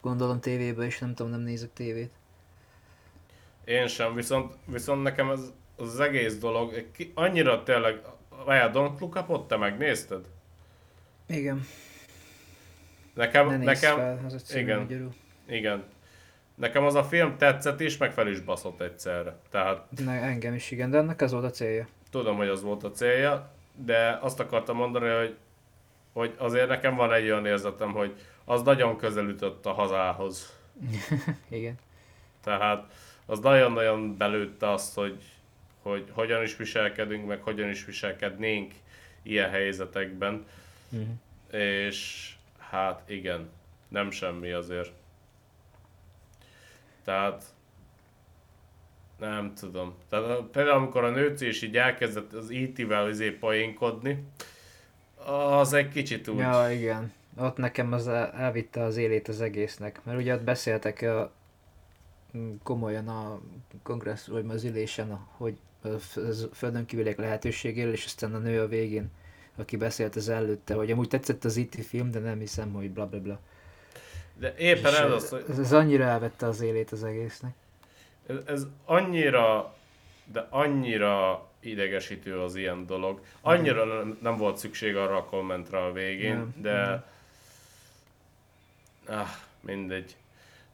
gondolom 0.00 0.40
tévébe 0.40 0.86
is, 0.86 0.98
nem 0.98 1.14
tudom, 1.14 1.32
nem 1.32 1.40
nézek 1.40 1.72
tévét. 1.72 2.10
Én 3.64 3.86
sem, 3.86 4.14
viszont, 4.14 4.54
viszont 4.64 5.02
nekem 5.02 5.30
ez 5.30 5.40
az 5.76 6.00
egész 6.00 6.38
dolog 6.38 6.90
ki- 6.92 7.12
annyira 7.14 7.62
tényleg, 7.62 8.00
várjál, 8.44 8.70
Don't 8.74 8.98
Look 9.00 9.14
Up-ot 9.16 9.48
te 9.48 9.56
megnézted? 9.56 10.24
Igen, 11.26 11.66
Nekem, 13.14 13.46
ne 13.48 13.56
nekem, 13.56 13.96
fel, 13.96 14.20
az 14.26 14.34
egyszerűen 14.34 14.64
igen. 14.66 14.78
magyarul. 14.80 15.14
igen. 15.46 15.84
Nekem 16.54 16.84
az 16.84 16.94
a 16.94 17.04
film 17.04 17.36
tetszett 17.36 17.80
is, 17.80 17.96
meg 17.96 18.12
fel 18.12 18.28
is 18.28 18.40
baszott 18.40 18.80
egyszerre. 18.80 19.36
Tehát 19.50 19.84
Ne, 20.04 20.12
engem 20.20 20.54
is 20.54 20.70
igen, 20.70 20.90
de 20.90 20.98
ennek 20.98 21.20
ez 21.20 21.32
volt 21.32 21.44
a 21.44 21.50
célja. 21.50 21.86
tudom, 22.10 22.36
hogy 22.36 22.48
az 22.48 22.62
volt 22.62 22.84
a 22.84 22.90
célja, 22.90 23.50
de 23.74 24.18
azt 24.22 24.40
akartam 24.40 24.76
mondani, 24.76 25.08
hogy, 25.08 25.36
hogy 26.18 26.34
azért 26.36 26.68
nekem 26.68 26.96
van 26.96 27.12
egy 27.12 27.24
olyan 27.24 27.46
érzetem, 27.46 27.92
hogy 27.92 28.14
az 28.44 28.62
nagyon 28.62 28.96
közel 28.96 29.28
ütött 29.28 29.66
a 29.66 29.72
hazához. 29.72 30.52
Igen. 31.48 31.78
Tehát 32.42 32.92
az 33.26 33.38
nagyon-nagyon 33.38 34.16
belőtte 34.16 34.70
azt, 34.70 34.94
hogy, 34.94 35.22
hogy 35.82 36.08
hogyan 36.12 36.42
is 36.42 36.56
viselkedünk, 36.56 37.26
meg 37.26 37.42
hogyan 37.42 37.68
is 37.68 37.84
viselkednénk 37.84 38.72
ilyen 39.22 39.50
helyzetekben. 39.50 40.46
Mhm. 40.88 41.58
És 41.60 42.30
hát 42.58 43.02
igen, 43.06 43.50
nem 43.88 44.10
semmi 44.10 44.50
azért. 44.50 44.92
Tehát 47.04 47.44
nem 49.18 49.54
tudom. 49.54 49.94
Tehát 50.08 50.40
például 50.40 50.76
amikor 50.76 51.04
a 51.04 51.10
nőci 51.10 51.46
is 51.46 51.62
így 51.62 51.76
elkezdett 51.76 52.32
az 52.32 52.50
IT-vel 52.50 53.08
izé 53.08 53.30
poénkodni, 53.30 54.24
az 55.32 55.72
egy 55.72 55.88
kicsit 55.88 56.28
úgy. 56.28 56.38
Ja, 56.38 56.70
igen. 56.70 57.12
Ott 57.36 57.56
nekem 57.56 57.92
az 57.92 58.08
el- 58.08 58.32
elvitte 58.32 58.82
az 58.82 58.96
élét 58.96 59.28
az 59.28 59.40
egésznek. 59.40 60.00
Mert 60.04 60.18
ugye 60.18 60.34
ott 60.34 60.42
beszéltek 60.42 61.02
a, 61.02 61.32
komolyan 62.62 63.08
a 63.08 63.40
kongresszus, 63.82 64.32
vagy 64.32 64.44
az 64.48 64.64
ülésen, 64.64 65.20
hogy 65.36 65.56
a 65.82 65.88
az 65.88 66.48
földön 66.52 66.86
kívüliek 66.86 67.18
lehetőségéről, 67.18 67.92
és 67.92 68.04
aztán 68.04 68.34
a 68.34 68.38
nő 68.38 68.60
a 68.60 68.68
végén, 68.68 69.10
aki 69.56 69.76
beszélt 69.76 70.16
az 70.16 70.28
előtte, 70.28 70.74
hogy 70.74 70.90
amúgy 70.90 71.08
tetszett 71.08 71.44
az 71.44 71.56
IT 71.56 71.84
film, 71.86 72.10
de 72.10 72.18
nem 72.18 72.38
hiszem, 72.38 72.72
hogy 72.72 72.90
bla 72.90 73.06
bla 73.06 73.20
bla. 73.20 73.40
De 74.38 74.54
éppen 74.58 74.92
És, 74.92 74.98
ez 74.98 75.10
az, 75.10 75.28
hogy 75.28 75.44
ez, 75.48 75.58
ez 75.58 75.72
annyira 75.72 76.04
elvette 76.04 76.46
az 76.46 76.60
élét 76.60 76.90
az 76.90 77.04
egésznek. 77.04 77.54
Ez, 78.26 78.36
ez 78.46 78.66
annyira, 78.84 79.74
de 80.32 80.46
annyira 80.50 81.47
idegesítő 81.60 82.40
az 82.40 82.54
ilyen 82.54 82.86
dolog. 82.86 83.20
Annyira 83.40 84.04
nem, 84.20 84.36
volt 84.36 84.56
szükség 84.56 84.96
arra 84.96 85.16
a 85.16 85.24
kommentre 85.24 85.78
a 85.78 85.92
végén, 85.92 86.36
Nem, 86.36 86.54
de... 86.56 86.72
nem. 86.84 87.04
Ah, 89.18 89.28
mindegy. 89.60 90.16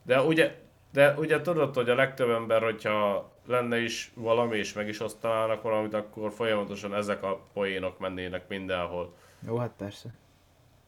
De 0.03 0.21
ugye, 0.21 0.55
de 0.93 1.15
ugye 1.15 1.41
tudod, 1.41 1.75
hogy 1.75 1.91
a 1.91 1.95
legtöbb 1.95 2.31
ember, 2.31 2.63
hogyha 2.63 3.31
lenne 3.47 3.79
is 3.79 4.11
valami, 4.15 4.59
és 4.59 4.73
meg 4.73 4.89
is 4.89 5.01
osztanának 5.01 5.63
valamit, 5.63 5.95
akkor 5.95 6.33
folyamatosan 6.33 6.95
ezek 6.95 7.23
a 7.23 7.41
poénok 7.53 7.99
mennének 7.99 8.49
mindenhol. 8.49 9.15
Jó, 9.47 9.57
hát 9.57 9.73
persze. 9.79 10.09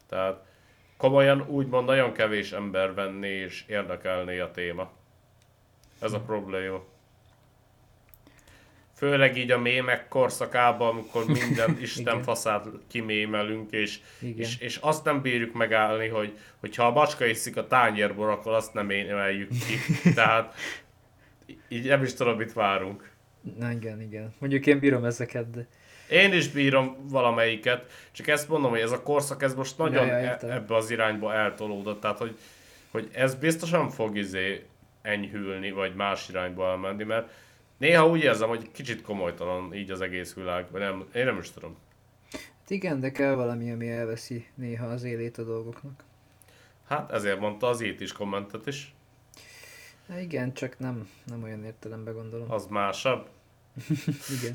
Tehát 0.09 0.44
komolyan 0.96 1.48
úgymond 1.48 1.87
nagyon 1.87 2.12
kevés 2.12 2.52
ember 2.52 2.94
venné 2.94 3.28
és 3.28 3.64
érdekelné 3.66 4.38
a 4.38 4.50
téma. 4.50 4.90
Ez 6.00 6.12
a 6.12 6.20
probléma. 6.20 6.82
Főleg 8.96 9.37
így 9.37 9.50
a 9.50 9.59
mémek 9.59 10.09
korszakában, 10.09 10.88
amikor 10.88 11.26
minden 11.40 11.78
Isten 11.80 12.22
faszát 12.22 12.66
kimémelünk, 12.88 13.70
és, 13.70 13.98
Igen. 14.20 14.38
és, 14.38 14.59
és 14.59 14.76
azt 14.76 15.04
nem 15.04 15.20
bírjuk 15.22 15.54
megállni, 15.54 16.09
hogy 16.09 16.38
hogyha 16.61 16.87
a 16.87 16.90
macska 16.90 17.24
iszik 17.24 17.56
a 17.56 17.66
tányérból, 17.66 18.30
akkor 18.30 18.52
azt 18.52 18.74
nem 18.74 18.90
emeljük 18.90 19.48
ki. 19.48 19.94
Tehát 20.14 20.54
így 21.68 21.87
nem 21.87 22.02
is 22.02 22.14
tudom, 22.14 22.37
mit 22.37 22.52
várunk. 22.52 23.11
Na 23.59 23.70
igen, 23.70 24.00
igen. 24.00 24.35
Mondjuk 24.38 24.66
én 24.66 24.78
bírom 24.78 25.04
ezeket, 25.04 25.50
de 25.50 25.66
Én 26.11 26.32
is 26.32 26.48
bírom 26.48 26.96
valamelyiket, 27.09 27.90
csak 28.12 28.26
ezt 28.26 28.48
mondom, 28.48 28.70
hogy 28.70 28.80
ez 28.80 28.92
a 28.92 29.02
korszak, 29.02 29.42
ez 29.42 29.54
most 29.54 29.78
nagyon 29.78 30.06
Ja, 30.06 30.18
ja, 30.18 30.37
e- 30.37 30.54
ebbe 30.54 30.74
az 30.74 30.90
irányba 30.90 31.35
eltolódott, 31.35 32.00
tehát 32.00 32.18
hogy, 32.18 32.38
hogy 32.90 33.09
ez 33.12 33.35
biztosan 33.35 33.90
fog 33.90 34.16
izé 34.16 34.66
enyhülni, 35.02 35.70
vagy 35.70 35.94
más 35.94 36.28
irányba 36.28 36.68
elmenni, 36.70 37.04
mert 37.04 37.30
néha 37.77 38.09
úgy 38.09 38.23
érzem, 38.23 38.49
hogy 38.49 38.71
kicsit 38.73 39.03
komolytalan 39.03 39.75
így 39.75 39.91
az 39.91 40.01
egész 40.01 40.35
világ, 40.35 40.71
vagy 40.71 40.81
nem, 40.81 41.09
én 41.15 41.25
nem 41.25 41.39
is 41.39 41.51
tudom. 41.51 41.77
hát 42.33 42.71
igen, 42.71 43.01
de 43.01 43.12
kell 43.12 43.35
valami, 43.35 43.73
ami 43.73 43.91
elveszi 43.91 44.47
néha 44.55 44.87
az 44.87 45.03
élét 45.03 45.39
a 45.39 45.45
dolgoknak. 45.45 46.05
Hát 46.89 47.11
ezért 47.12 47.41
mondta 47.41 47.67
az 47.67 47.81
itt 47.81 48.01
is 48.01 48.12
kommentet 48.12 48.67
is, 48.67 48.95
Na 50.07 50.19
igen, 50.19 50.53
csak 50.53 50.79
nem, 50.79 51.09
nem 51.25 51.43
olyan 51.43 51.65
értelemben 51.65 52.15
gondolom. 52.15 52.51
az 52.51 52.67
másabb. 52.67 53.29
Igen. 54.39 54.55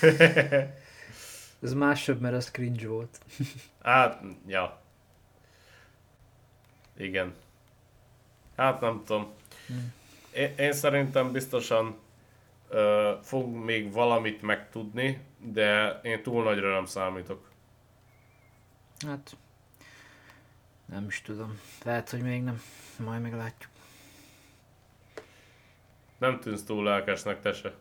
Ez 1.62 1.72
másabb, 1.72 2.20
mert 2.20 2.34
az 2.34 2.50
cringe 2.50 2.88
volt. 2.88 3.18
Hát, 3.82 4.22
ja. 4.46 4.80
Igen. 6.96 7.34
Hát 8.56 8.80
nem 8.80 9.02
tudom. 9.06 9.32
Hmm. 9.66 9.92
Én, 10.34 10.54
én 10.56 10.72
szerintem 10.72 11.32
biztosan 11.32 11.96
fog 13.22 13.54
még 13.54 13.92
valamit 13.92 14.42
megtudni, 14.42 15.20
de 15.38 16.00
én 16.02 16.22
túl 16.22 16.42
nagyra 16.42 16.72
nem 16.74 16.84
számítok. 16.84 17.50
Hát, 19.06 19.36
nem 20.86 21.04
is 21.06 21.22
tudom. 21.22 21.60
Lehet, 21.84 22.10
hogy 22.10 22.22
még 22.22 22.42
nem. 22.42 22.60
Majd 22.96 23.22
meglátjuk. 23.22 23.70
Nem 26.18 26.40
tűnsz 26.40 26.62
túl 26.62 26.84
lelkesnek, 26.84 27.40
te 27.40 27.52
se. 27.52 27.74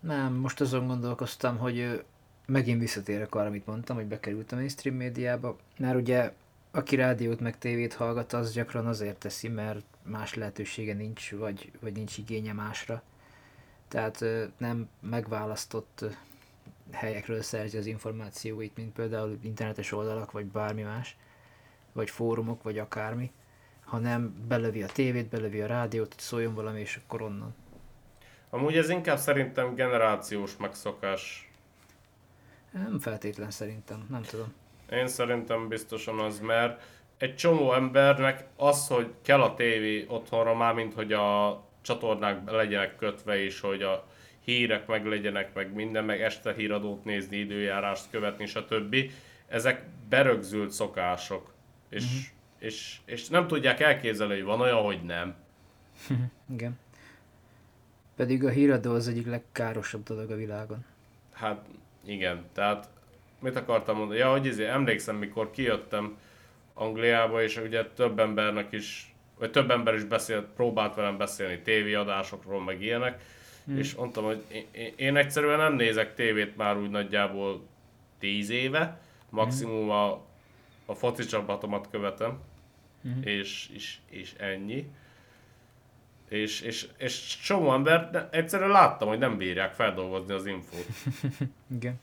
Nem, 0.00 0.34
most 0.34 0.60
azon 0.60 0.86
gondolkoztam, 0.86 1.58
hogy 1.58 2.04
megint 2.46 2.80
visszatérek 2.80 3.34
arra, 3.34 3.46
amit 3.46 3.66
mondtam, 3.66 3.96
hogy 3.96 4.06
bekerült 4.06 4.52
a 4.52 4.54
mainstream 4.54 4.96
médiába. 4.96 5.56
Mert 5.78 5.96
ugye, 5.96 6.32
aki 6.70 6.96
rádiót 6.96 7.40
meg 7.40 7.58
tévét 7.58 7.94
hallgat, 7.94 8.32
az 8.32 8.52
gyakran 8.52 8.86
azért 8.86 9.18
teszi, 9.18 9.48
mert 9.48 9.84
más 10.02 10.34
lehetősége 10.34 10.94
nincs, 10.94 11.30
vagy, 11.30 11.72
vagy 11.80 11.92
nincs 11.92 12.18
igénye 12.18 12.52
másra. 12.52 13.02
Tehát 13.88 14.24
nem 14.56 14.88
megválasztott 15.00 16.04
helyekről 16.90 17.42
szerzi 17.42 17.76
az 17.76 17.86
információit, 17.86 18.76
mint 18.76 18.92
például 18.92 19.38
internetes 19.42 19.92
oldalak, 19.92 20.30
vagy 20.30 20.44
bármi 20.44 20.82
más, 20.82 21.16
vagy 21.92 22.10
fórumok, 22.10 22.62
vagy 22.62 22.78
akármi, 22.78 23.30
hanem 23.84 24.44
belövi 24.48 24.82
a 24.82 24.86
tévét, 24.86 25.28
belövi 25.28 25.60
a 25.60 25.66
rádiót, 25.66 26.14
hogy 26.14 26.22
szóljon 26.22 26.54
valami, 26.54 26.80
és 26.80 27.00
akkor 27.04 27.22
onnan. 27.22 27.54
Amúgy 28.50 28.76
ez 28.76 28.88
inkább 28.88 29.18
szerintem 29.18 29.74
generációs 29.74 30.56
megszokás. 30.56 31.50
Nem 32.70 32.98
feltétlen 32.98 33.50
szerintem, 33.50 34.06
nem 34.10 34.22
tudom. 34.22 34.54
Én 34.90 35.08
szerintem 35.08 35.68
biztosan 35.68 36.18
az, 36.18 36.40
mert 36.40 36.82
egy 37.16 37.36
csomó 37.36 37.72
embernek 37.72 38.46
az, 38.56 38.86
hogy 38.86 39.14
kell 39.22 39.40
a 39.42 39.54
tévé 39.54 40.06
otthonra, 40.08 40.54
már 40.54 40.74
mint 40.74 40.94
hogy 40.94 41.12
a 41.12 41.62
csatornák 41.88 42.50
legyenek 42.50 42.96
kötve, 42.96 43.42
és 43.42 43.60
hogy 43.60 43.82
a 43.82 44.06
hírek 44.44 44.86
meg 44.86 45.06
legyenek, 45.06 45.54
meg 45.54 45.72
minden, 45.74 46.04
meg 46.04 46.20
este 46.22 46.54
híradót 46.54 47.04
nézni, 47.04 47.36
időjárást 47.36 48.10
követni, 48.10 48.46
stb. 48.46 48.96
Ezek 49.46 49.84
berögzült 50.08 50.70
szokások. 50.70 51.52
És, 51.88 52.04
Mhm. 52.04 52.66
és, 52.66 52.96
és 53.04 53.28
nem 53.28 53.46
tudják 53.46 53.80
elképzelni, 53.80 54.34
hogy 54.34 54.42
van 54.44 54.60
olyan, 54.60 54.82
hogy 54.82 55.02
nem. 55.02 55.34
Igen. 56.54 56.78
Pedig 58.16 58.44
a 58.44 58.48
híradó 58.50 58.92
az 58.94 59.08
egyik 59.08 59.26
legkárosabb 59.26 60.02
dolog 60.02 60.30
a 60.30 60.36
világon. 60.36 60.84
Hát 61.32 61.64
igen, 62.04 62.44
tehát 62.52 62.88
mit 63.40 63.56
akartam 63.56 63.96
mondani? 63.96 64.18
Ja, 64.18 64.30
hogy 64.30 64.46
izé, 64.46 64.66
emlékszem, 64.66 65.16
mikor 65.16 65.50
kijöttem 65.50 66.18
Angliába, 66.74 67.42
és 67.42 67.56
ugye 67.56 67.84
több 67.84 68.18
embernek 68.18 68.72
is, 68.72 69.07
vagy 69.38 69.50
több 69.50 69.70
ember 69.70 69.94
is 69.94 70.04
beszélt, 70.04 70.46
próbált 70.56 70.94
velem 70.94 71.16
beszélni 71.16 71.58
tévéadásokról, 71.62 72.62
meg 72.62 72.82
ilyenek, 72.82 73.22
hmm. 73.64 73.78
és 73.78 73.94
mondtam, 73.94 74.24
hogy 74.24 74.42
én, 74.70 74.92
én, 74.96 75.16
egyszerűen 75.16 75.58
nem 75.58 75.74
nézek 75.74 76.14
tévét 76.14 76.56
már 76.56 76.76
úgy 76.76 76.90
nagyjából 76.90 77.66
10 78.18 78.50
éve, 78.50 79.00
maximum 79.30 79.90
a, 79.90 80.10
a 80.86 80.94
foci 80.94 81.24
csapatomat 81.24 81.88
követem, 81.90 82.38
Mhm. 83.00 83.26
és, 83.26 83.68
és, 83.72 83.98
és 84.08 84.34
ennyi. 84.36 84.88
És, 86.28 86.60
és, 86.60 86.88
és 86.96 87.38
csomó 87.42 87.72
ember, 87.72 88.28
egyszerűen 88.30 88.70
láttam, 88.70 89.08
hogy 89.08 89.18
nem 89.18 89.36
bírják 89.36 89.72
feldolgozni 89.74 90.32
az 90.32 90.46
infót. 90.46 90.86
Igen. 91.76 92.00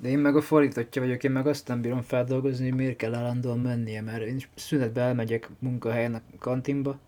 De 0.00 0.08
én 0.08 0.18
meg 0.18 0.36
a 0.36 0.40
fordítottja 0.40 1.02
vagyok, 1.02 1.24
én 1.24 1.30
meg 1.30 1.46
azt 1.46 1.68
nem 1.68 1.80
bírom 1.80 2.02
feldolgozni, 2.02 2.68
hogy 2.68 2.78
miért 2.78 2.96
kell 2.96 3.14
állandóan 3.14 3.58
mennie, 3.58 4.00
mert 4.02 4.22
én 4.22 4.40
szünetbe 4.54 5.00
elmegyek 5.00 5.48
munkahelyen 5.58 6.14
a 6.14 6.20
kantinba, 6.38 6.98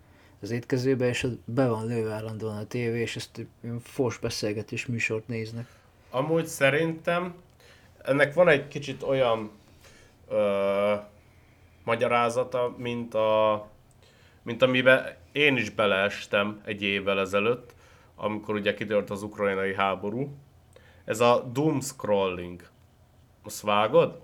az 0.40 0.50
étkezőbe, 0.50 1.08
és 1.08 1.22
ott 1.22 1.40
be 1.44 1.68
van 1.68 1.86
lőve 1.86 2.12
állandóan 2.12 2.56
a 2.56 2.66
tévé, 2.66 3.00
és 3.00 3.16
ezt 3.16 3.46
ilyen 3.62 3.80
fors 3.80 4.18
beszélgetés 4.18 4.86
műsort 4.86 5.28
néznek. 5.28 5.66
Amúgy 6.10 6.46
szerintem 6.46 7.34
ennek 8.02 8.34
van 8.34 8.48
egy 8.48 8.68
kicsit 8.68 9.02
olyan 9.02 9.50
ö, 10.28 10.94
magyarázata, 11.84 12.74
mint 12.78 13.14
a 13.14 13.66
mint 14.42 14.62
amiben 14.62 15.16
én 15.32 15.56
is 15.56 15.70
beleestem 15.70 16.60
egy 16.64 16.82
évvel 16.82 17.20
ezelőtt, 17.20 17.74
amikor 18.16 18.54
ugye 18.54 18.74
kitört 18.74 19.10
az 19.10 19.22
ukrajnai 19.22 19.74
háború. 19.74 20.36
Ez 21.04 21.20
a 21.20 21.50
doom 21.52 21.80
scrolling. 21.80 22.70
Azt 23.44 23.60
vágod? 23.60 24.20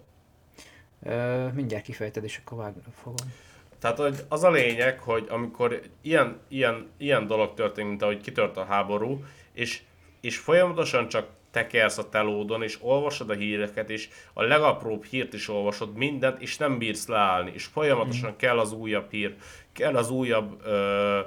Ö, 1.03 1.47
mindjárt 1.47 1.85
kifejted, 1.85 2.25
és 2.25 2.41
akkor 2.45 2.59
vágni 2.59 2.83
fogom. 3.03 3.33
Tehát 3.79 3.99
hogy 3.99 4.25
az 4.29 4.43
a 4.43 4.51
lényeg, 4.51 4.99
hogy 4.99 5.27
amikor 5.29 5.81
ilyen, 6.01 6.41
ilyen, 6.49 6.91
ilyen 6.97 7.27
dolog 7.27 7.55
történik, 7.55 7.89
mint 7.89 8.03
ahogy 8.03 8.21
kitört 8.21 8.57
a 8.57 8.65
háború, 8.65 9.25
és, 9.53 9.83
és 10.21 10.39
folyamatosan 10.39 11.09
csak 11.09 11.27
tekersz 11.51 11.99
a 11.99 12.09
telódon, 12.09 12.63
és 12.63 12.79
olvasod 12.81 13.31
a 13.31 13.35
híreket, 13.35 13.91
és 13.91 14.09
a 14.33 14.43
legapróbb 14.43 15.05
hírt 15.05 15.33
is 15.33 15.49
olvasod, 15.49 15.95
mindent, 15.95 16.41
és 16.41 16.57
nem 16.57 16.79
bírsz 16.79 17.07
leállni, 17.07 17.51
és 17.55 17.65
folyamatosan 17.65 18.31
mm. 18.31 18.37
kell 18.37 18.59
az 18.59 18.73
újabb 18.73 19.11
hír, 19.11 19.37
kell 19.73 19.97
az 19.97 20.11
újabb 20.11 20.61
ö, 20.65 21.21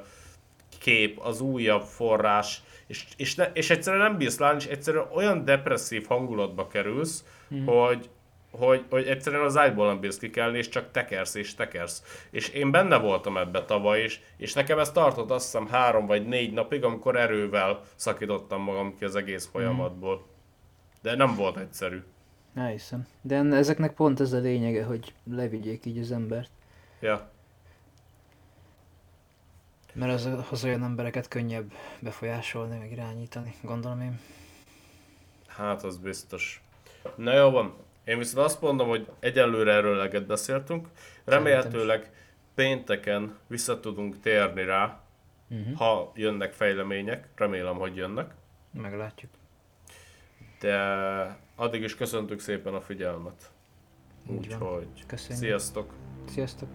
kép, 0.79 1.19
az 1.19 1.41
újabb 1.41 1.83
forrás, 1.83 2.61
és, 2.91 3.05
és, 3.17 3.35
ne, 3.35 3.45
és 3.53 3.69
egyszerűen 3.69 4.03
nem 4.03 4.17
bírsz 4.17 4.39
leállni, 4.39 4.59
és 4.59 4.67
egyszerűen 4.67 5.07
olyan 5.13 5.45
depresszív 5.45 6.05
hangulatba 6.07 6.67
kerülsz, 6.67 7.25
mm. 7.53 7.65
hogy, 7.65 8.09
hogy, 8.51 8.85
hogy 8.89 9.07
egyszerűen 9.07 9.43
az 9.43 9.57
ágyból 9.57 9.87
nem 9.87 9.99
bírsz 9.99 10.17
kikelni, 10.17 10.57
és 10.57 10.69
csak 10.69 10.91
tekersz 10.91 11.35
és 11.35 11.55
tekersz. 11.55 12.25
És 12.31 12.49
én 12.49 12.71
benne 12.71 12.97
voltam 12.97 13.37
ebbe 13.37 13.65
tavaly 13.65 14.03
is, 14.03 14.21
és 14.37 14.53
nekem 14.53 14.79
ez 14.79 14.91
tartott 14.91 15.31
azt 15.31 15.45
hiszem 15.45 15.67
három 15.67 16.05
vagy 16.05 16.27
négy 16.27 16.53
napig, 16.53 16.83
amikor 16.83 17.15
erővel 17.15 17.81
szakítottam 17.95 18.61
magam 18.61 18.95
ki 18.97 19.05
az 19.05 19.15
egész 19.15 19.49
folyamatból. 19.51 20.25
De 21.01 21.15
nem 21.15 21.35
volt 21.35 21.57
egyszerű. 21.57 22.03
Elhiszem. 22.55 23.07
De 23.21 23.35
ezeknek 23.35 23.93
pont 23.93 24.19
ez 24.19 24.33
a 24.33 24.39
lényege, 24.39 24.83
hogy 24.83 25.13
levigyék 25.31 25.85
így 25.85 25.97
az 25.97 26.11
embert. 26.11 26.51
Ja. 26.99 27.31
Mert 29.93 30.13
az, 30.13 30.29
az 30.51 30.63
olyan 30.63 30.83
embereket 30.83 31.27
könnyebb 31.27 31.71
befolyásolni, 31.99 32.77
meg 32.77 32.91
irányítani, 32.91 33.55
gondolom 33.61 34.01
én. 34.01 34.19
Hát 35.47 35.83
az 35.83 35.97
biztos. 35.97 36.63
Na 37.15 37.33
jó 37.33 37.49
van, 37.49 37.73
én 38.03 38.17
viszont 38.17 38.45
azt 38.45 38.61
mondom, 38.61 38.87
hogy 38.87 39.07
egyelőre 39.19 39.73
erről 39.73 39.95
leget 39.95 40.25
beszéltünk. 40.25 40.87
Remélhetőleg 41.23 42.11
pénteken 42.55 43.37
vissza 43.47 43.79
tudunk 43.79 44.19
térni 44.19 44.63
rá, 44.63 44.99
uh-huh. 45.49 45.77
ha 45.77 46.11
jönnek 46.15 46.53
fejlemények. 46.53 47.27
Remélem, 47.35 47.75
hogy 47.75 47.95
jönnek. 47.95 48.33
Meglátjuk. 48.71 49.31
De 50.59 50.75
addig 51.55 51.81
is 51.81 51.95
köszöntük 51.95 52.39
szépen 52.39 52.73
a 52.73 52.81
figyelmet. 52.81 53.51
Úgyhogy 54.25 55.05
Köszönjük. 55.07 55.43
sziasztok! 55.43 55.93
Sziasztok! 56.27 56.69